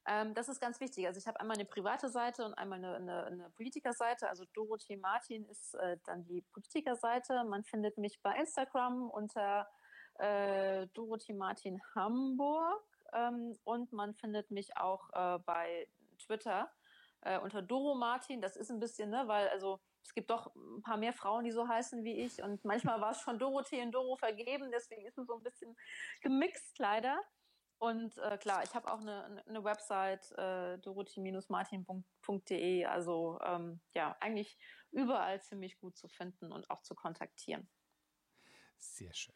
[0.07, 1.07] Ähm, das ist ganz wichtig.
[1.07, 4.29] Also ich habe einmal eine private Seite und einmal eine, eine, eine Politikerseite.
[4.29, 7.45] Also Dorothee Martin ist äh, dann die Politikerseite.
[7.45, 9.69] Man findet mich bei Instagram unter
[10.19, 12.83] äh, Dorothee Martin Hamburg
[13.13, 15.89] ähm, und man findet mich auch äh, bei
[16.19, 16.71] Twitter
[17.23, 18.41] äh, unter Doro Martin.
[18.41, 21.53] Das ist ein bisschen, ne, weil also es gibt doch ein paar mehr Frauen, die
[21.53, 22.43] so heißen wie ich.
[22.43, 25.77] Und manchmal war es schon Dorothee und Doro vergeben, deswegen ist es so ein bisschen
[26.21, 27.21] gemixt leider.
[27.79, 32.85] Und äh, klar, ich habe auch eine, eine Website, äh, dorothee-martin.de.
[32.85, 34.57] Also ähm, ja, eigentlich
[34.93, 37.69] überall ziemlich gut zu finden und auch zu kontaktieren.
[38.79, 39.35] Sehr schön.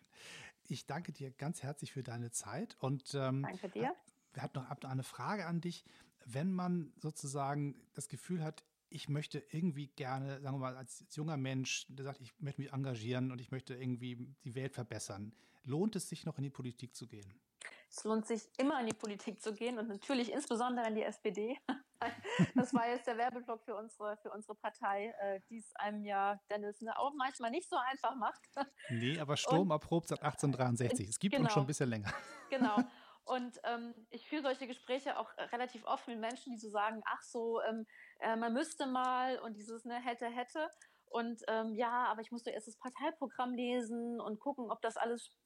[0.70, 3.94] Ich danke dir ganz herzlich für deine Zeit und ähm, danke dir.
[4.32, 5.84] Wir hatten noch eine Frage an dich.
[6.24, 11.36] Wenn man sozusagen das Gefühl hat, ich möchte irgendwie gerne, sagen wir mal, als junger
[11.36, 15.32] Mensch, der sagt, ich möchte mich engagieren und ich möchte irgendwie die Welt verbessern,
[15.64, 17.40] lohnt es sich noch in die Politik zu gehen?
[17.88, 21.56] Es lohnt sich immer in die Politik zu gehen und natürlich insbesondere in die SPD.
[22.54, 26.38] Das war jetzt der Werbeblock für unsere, für unsere Partei, äh, die es einem ja,
[26.50, 28.40] Dennis, ne, auch manchmal nicht so einfach macht.
[28.90, 31.08] Nee, aber Sturm erprobt seit 1863.
[31.08, 32.12] Es gibt genau, uns schon ein bisschen länger.
[32.50, 32.76] Genau.
[33.24, 37.22] Und ähm, ich führe solche Gespräche auch relativ oft mit Menschen, die so sagen, ach
[37.22, 37.84] so, ähm,
[38.20, 40.70] äh, man müsste mal und dieses ne, hätte, hätte.
[41.10, 45.36] Und ähm, ja, aber ich musste erst das Parteiprogramm lesen und gucken, ob das alles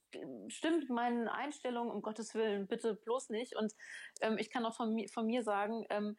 [0.49, 3.57] stimmt meinen Einstellungen, um Gottes Willen, bitte bloß nicht.
[3.57, 3.73] Und
[4.21, 6.17] ähm, ich kann auch von, mi von mir sagen, ähm,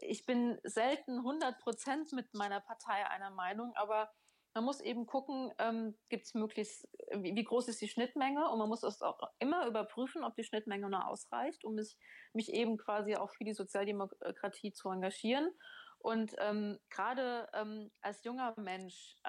[0.00, 4.10] ich bin selten 100 Prozent mit meiner Partei einer Meinung, aber
[4.54, 8.68] man muss eben gucken, ähm, gibt möglichst, wie, wie, groß ist die Schnittmenge und man
[8.68, 11.98] muss es auch immer überprüfen, ob die Schnittmenge nur ausreicht, um mich,
[12.32, 15.50] mich eben quasi auch für die Sozialdemokratie zu engagieren.
[15.98, 19.28] Und ähm, gerade ähm, als junger Mensch äh,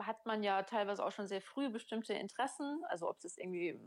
[0.00, 3.80] hat man ja teilweise auch schon sehr früh bestimmte Interessen, also ob es irgendwie,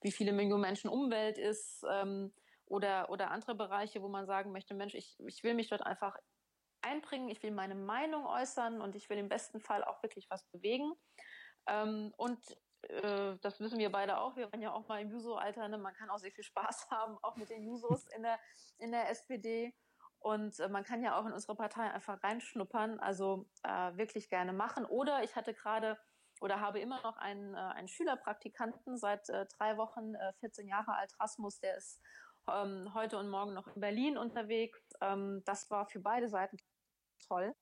[0.00, 2.32] wie viele Millionen Menschen Umwelt ist ähm,
[2.66, 6.16] oder, oder andere Bereiche, wo man sagen möchte, Mensch, ich, ich will mich dort einfach
[6.82, 10.44] einbringen, ich will meine Meinung äußern und ich will im besten Fall auch wirklich was
[10.50, 10.92] bewegen.
[11.66, 12.38] Ähm, und
[12.82, 15.78] äh, das wissen wir beide auch, wir waren ja auch mal im Juso-Alter, ne?
[15.78, 18.38] man kann auch sehr viel Spaß haben, auch mit den Jusos in der,
[18.78, 19.74] in der SPD.
[20.18, 24.52] Und äh, man kann ja auch in unsere Partei einfach reinschnuppern, also äh, wirklich gerne
[24.52, 24.86] machen.
[24.86, 25.98] Oder ich hatte gerade
[26.40, 31.12] oder habe immer noch einen, äh, einen Schülerpraktikanten seit äh, drei Wochen, 14 Jahre alt,
[31.20, 32.00] Rasmus, der ist
[32.52, 34.80] ähm, heute und morgen noch in Berlin unterwegs.
[35.00, 36.56] Ähm, das war für beide Seiten
[37.26, 37.54] toll,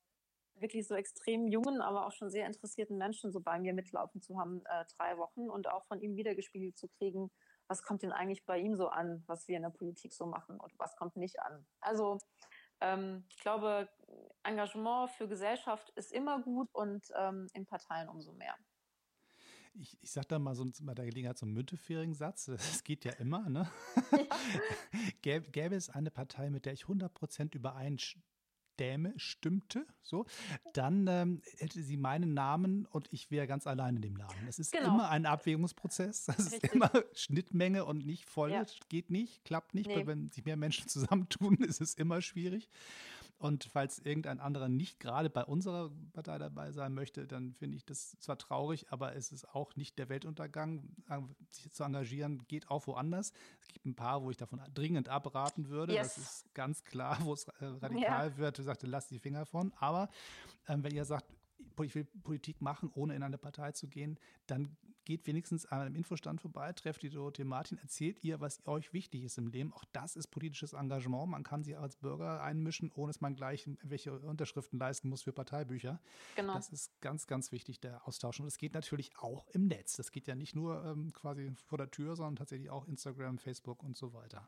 [0.55, 4.39] wirklich so extrem jungen, aber auch schon sehr interessierten Menschen so bei mir mitlaufen zu
[4.39, 7.31] haben, äh, drei Wochen und auch von ihm wiedergespiegelt zu kriegen,
[7.67, 10.59] was kommt denn eigentlich bei ihm so an, was wir in der Politik so machen
[10.59, 11.65] und was kommt nicht an.
[11.79, 12.19] Also
[12.81, 13.89] ähm, ich glaube,
[14.43, 18.55] Engagement für Gesellschaft ist immer gut und ähm, in Parteien umso mehr.
[19.75, 22.45] Ich, ich sage da mal so bei der Gelegenheit so einen Müntefering-Satz.
[22.51, 23.69] Das geht ja immer, ne?
[24.11, 25.39] Ja.
[25.51, 28.23] gäbe, es eine Partei, mit der ich 100% übereinstimme,
[28.79, 30.25] Däme stimmte, so,
[30.73, 34.47] dann ähm, hätte sie meinen Namen und ich wäre ganz allein in dem Laden.
[34.47, 34.95] Es ist genau.
[34.95, 36.27] immer ein Abwägungsprozess.
[36.37, 38.51] Es ist immer Schnittmenge und nicht voll.
[38.51, 38.65] Ja.
[38.89, 39.87] Geht nicht, klappt nicht.
[39.87, 40.07] Nee.
[40.07, 42.69] Wenn sich mehr Menschen zusammentun, ist es immer schwierig.
[43.43, 47.83] Und falls irgendein anderer nicht gerade bei unserer Partei dabei sein möchte, dann finde ich
[47.83, 50.87] das zwar traurig, aber es ist auch nicht der Weltuntergang.
[51.51, 53.33] Sich zu engagieren geht auch woanders.
[53.59, 55.93] Es gibt ein paar, wo ich davon dringend abraten würde.
[55.93, 56.15] Yes.
[56.15, 58.37] Das ist ganz klar, wo es äh, radikal ja.
[58.37, 58.59] wird.
[58.59, 59.73] Ich sagte, lasst die Finger von.
[59.75, 60.07] Aber
[60.69, 61.25] ähm, wenn ihr sagt,
[61.81, 65.95] ich will Politik machen, ohne in eine Partei zu gehen, dann geht wenigstens an einem
[65.95, 69.73] Infostand vorbei, trefft die Dorothee Martin, erzählt ihr, was euch wichtig ist im Leben.
[69.73, 71.29] Auch das ist politisches Engagement.
[71.29, 75.33] Man kann sich als Bürger einmischen, ohne dass man gleich welche Unterschriften leisten muss für
[75.33, 75.99] Parteibücher.
[76.35, 76.53] Genau.
[76.53, 78.39] Das ist ganz, ganz wichtig, der Austausch.
[78.39, 79.95] Und es geht natürlich auch im Netz.
[79.95, 83.83] Das geht ja nicht nur ähm, quasi vor der Tür, sondern tatsächlich auch Instagram, Facebook
[83.83, 84.47] und so weiter.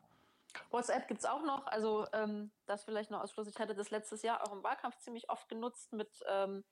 [0.70, 3.46] WhatsApp gibt es auch noch, also ähm, das vielleicht noch Ausschluss.
[3.46, 6.64] Ich hatte das letztes Jahr auch im Wahlkampf ziemlich oft genutzt mit ähm,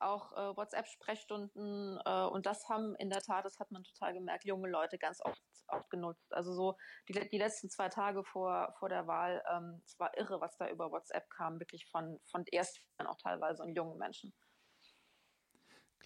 [0.00, 4.44] auch äh, WhatsApp-Sprechstunden äh, und das haben in der Tat, das hat man total gemerkt,
[4.44, 6.32] junge Leute ganz oft, oft genutzt.
[6.32, 6.76] Also so
[7.08, 10.68] die, die letzten zwei Tage vor, vor der Wahl, ähm, es war irre, was da
[10.68, 14.32] über WhatsApp kam, wirklich von, von erst auch teilweise und jungen Menschen.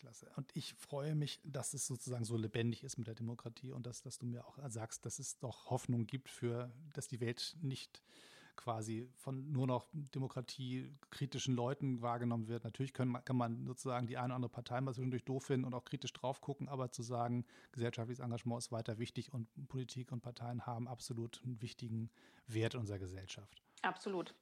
[0.03, 0.33] Klasse.
[0.37, 4.03] Und ich freue mich, dass es sozusagen so lebendig ist mit der Demokratie und dass,
[4.03, 8.03] dass du mir auch sagst, dass es doch Hoffnung gibt für, dass die Welt nicht
[8.57, 12.65] quasi von nur noch demokratiekritischen Leuten wahrgenommen wird.
[12.65, 15.75] Natürlich können, kann man sozusagen die eine oder andere Partei mal zwischendurch doof finden und
[15.75, 20.21] auch kritisch drauf gucken, aber zu sagen, gesellschaftliches Engagement ist weiter wichtig und Politik und
[20.21, 22.11] Parteien haben absolut einen wichtigen
[22.47, 23.63] Wert in unserer Gesellschaft.
[23.83, 24.35] Absolut.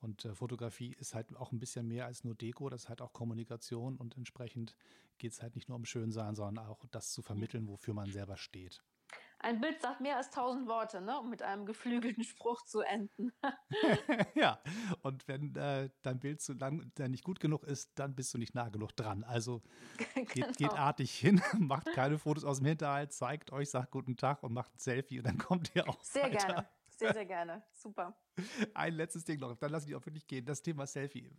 [0.00, 3.00] Und äh, Fotografie ist halt auch ein bisschen mehr als nur Deko, das ist halt
[3.00, 4.76] auch Kommunikation und entsprechend
[5.18, 8.36] geht es halt nicht nur um Schönsein, sondern auch das zu vermitteln, wofür man selber
[8.36, 8.82] steht.
[9.46, 11.20] Ein Bild sagt mehr als tausend Worte, ne?
[11.20, 13.30] um mit einem geflügelten Spruch zu enden.
[14.34, 14.60] ja,
[15.02, 18.38] und wenn äh, dein Bild zu lang, der nicht gut genug ist, dann bist du
[18.38, 19.22] nicht nah genug dran.
[19.22, 19.62] Also
[20.14, 20.50] geht, genau.
[20.50, 24.52] geht artig hin, macht keine Fotos aus dem Hinterhalt, zeigt euch, sagt guten Tag und
[24.52, 26.46] macht ein Selfie und dann kommt ihr auch Sehr weiter.
[26.48, 26.68] gerne.
[26.88, 27.62] sehr, sehr gerne.
[27.72, 28.18] Super.
[28.74, 30.44] Ein letztes Ding noch, dann lass ich auch wirklich gehen.
[30.44, 31.30] Das Thema Selfie.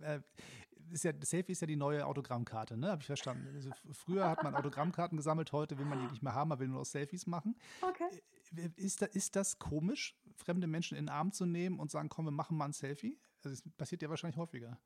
[0.89, 2.91] Äh, ist ja, Selfie ist ja die neue Autogrammkarte, ne?
[2.91, 3.47] Habe ich verstanden.
[3.55, 6.67] Also früher hat man Autogrammkarten gesammelt, heute will man die nicht mehr haben, man will
[6.67, 7.55] nur noch Selfies machen.
[7.81, 8.21] Okay.
[8.55, 12.25] Äh, ist, ist das komisch, fremde Menschen in den Arm zu nehmen und sagen, komm,
[12.25, 13.19] wir machen mal ein Selfie?
[13.43, 14.77] Also das passiert ja wahrscheinlich häufiger.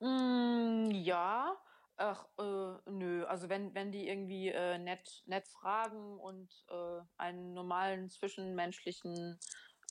[0.00, 1.56] Mm, ja,
[1.96, 3.24] ach, äh, nö.
[3.26, 9.38] Also wenn, wenn die irgendwie äh, nett, nett fragen und äh, einen normalen zwischenmenschlichen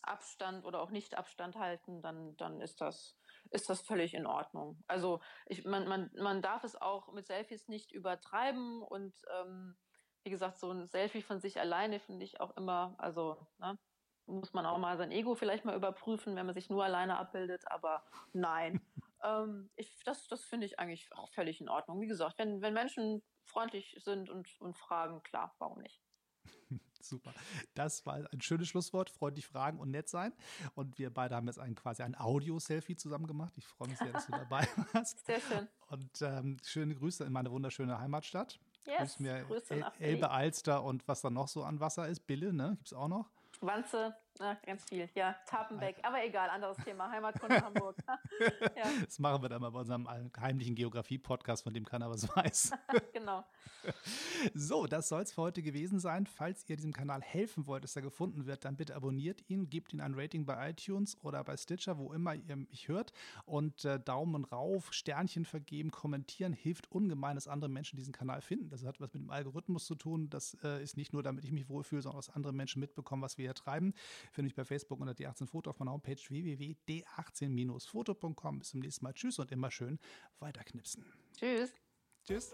[0.01, 3.15] Abstand oder auch nicht Abstand halten, dann, dann ist das,
[3.51, 4.83] ist das völlig in Ordnung.
[4.87, 9.75] Also ich, man, man, man darf es auch mit Selfies nicht übertreiben und ähm,
[10.23, 13.77] wie gesagt, so ein Selfie von sich alleine finde ich auch immer, also ne,
[14.27, 17.63] muss man auch mal sein Ego vielleicht mal überprüfen, wenn man sich nur alleine abbildet,
[17.67, 18.81] aber nein.
[19.23, 22.01] ähm, ich, das das finde ich eigentlich auch völlig in Ordnung.
[22.01, 25.99] Wie gesagt, wenn, wenn Menschen freundlich sind und, und fragen, klar, warum nicht?
[27.01, 27.33] Super.
[27.75, 29.09] Das war ein schönes Schlusswort.
[29.09, 30.33] Freundlich fragen und nett sein.
[30.75, 33.53] Und wir beide haben jetzt ein, quasi ein Audio-Selfie zusammen gemacht.
[33.57, 35.25] Ich freue mich sehr, dass du dabei warst.
[35.25, 35.67] Sehr schön.
[35.89, 38.59] Und ähm, schöne Grüße in meine wunderschöne Heimatstadt.
[38.85, 42.27] Yes, Grüß mir Grüße El Elbe, Alster und was da noch so an Wasser ist.
[42.27, 42.75] Bille, ne?
[42.77, 43.29] Gibt es auch noch?
[43.61, 45.09] Wanze, na, ganz viel.
[45.15, 45.97] Ja, Tapenbeck.
[46.01, 47.11] Aber egal, anderes Thema.
[47.11, 47.97] Heimatkunde Hamburg.
[48.75, 48.85] ja.
[49.03, 50.07] Das machen wir dann mal bei unserem
[50.39, 52.71] heimlichen Geografie-Podcast, von dem keiner was weiß.
[53.13, 53.43] genau.
[54.53, 56.25] So, das soll es für heute gewesen sein.
[56.25, 59.91] Falls ihr diesem Kanal helfen wollt, dass er gefunden wird, dann bitte abonniert ihn, gebt
[59.91, 63.11] ihn ein Rating bei iTunes oder bei Stitcher, wo immer ihr mich hört.
[63.45, 68.69] Und äh, Daumen rauf, Sternchen vergeben, kommentieren hilft ungemein, dass andere Menschen diesen Kanal finden.
[68.69, 70.29] Das hat was mit dem Algorithmus zu tun.
[70.29, 73.37] Das äh, ist nicht nur, damit ich mich wohlfühle, sondern dass andere Menschen mitbekommen, was
[73.37, 73.93] wir hier treiben.
[74.31, 78.59] Finde ich bei Facebook unter D18Foto auf meiner Homepage www.d18-foto.com.
[78.59, 79.13] Bis zum nächsten Mal.
[79.13, 79.97] Tschüss und immer schön
[80.39, 81.05] weiterknipsen.
[81.37, 81.73] Tschüss.
[82.25, 82.51] Tschüss.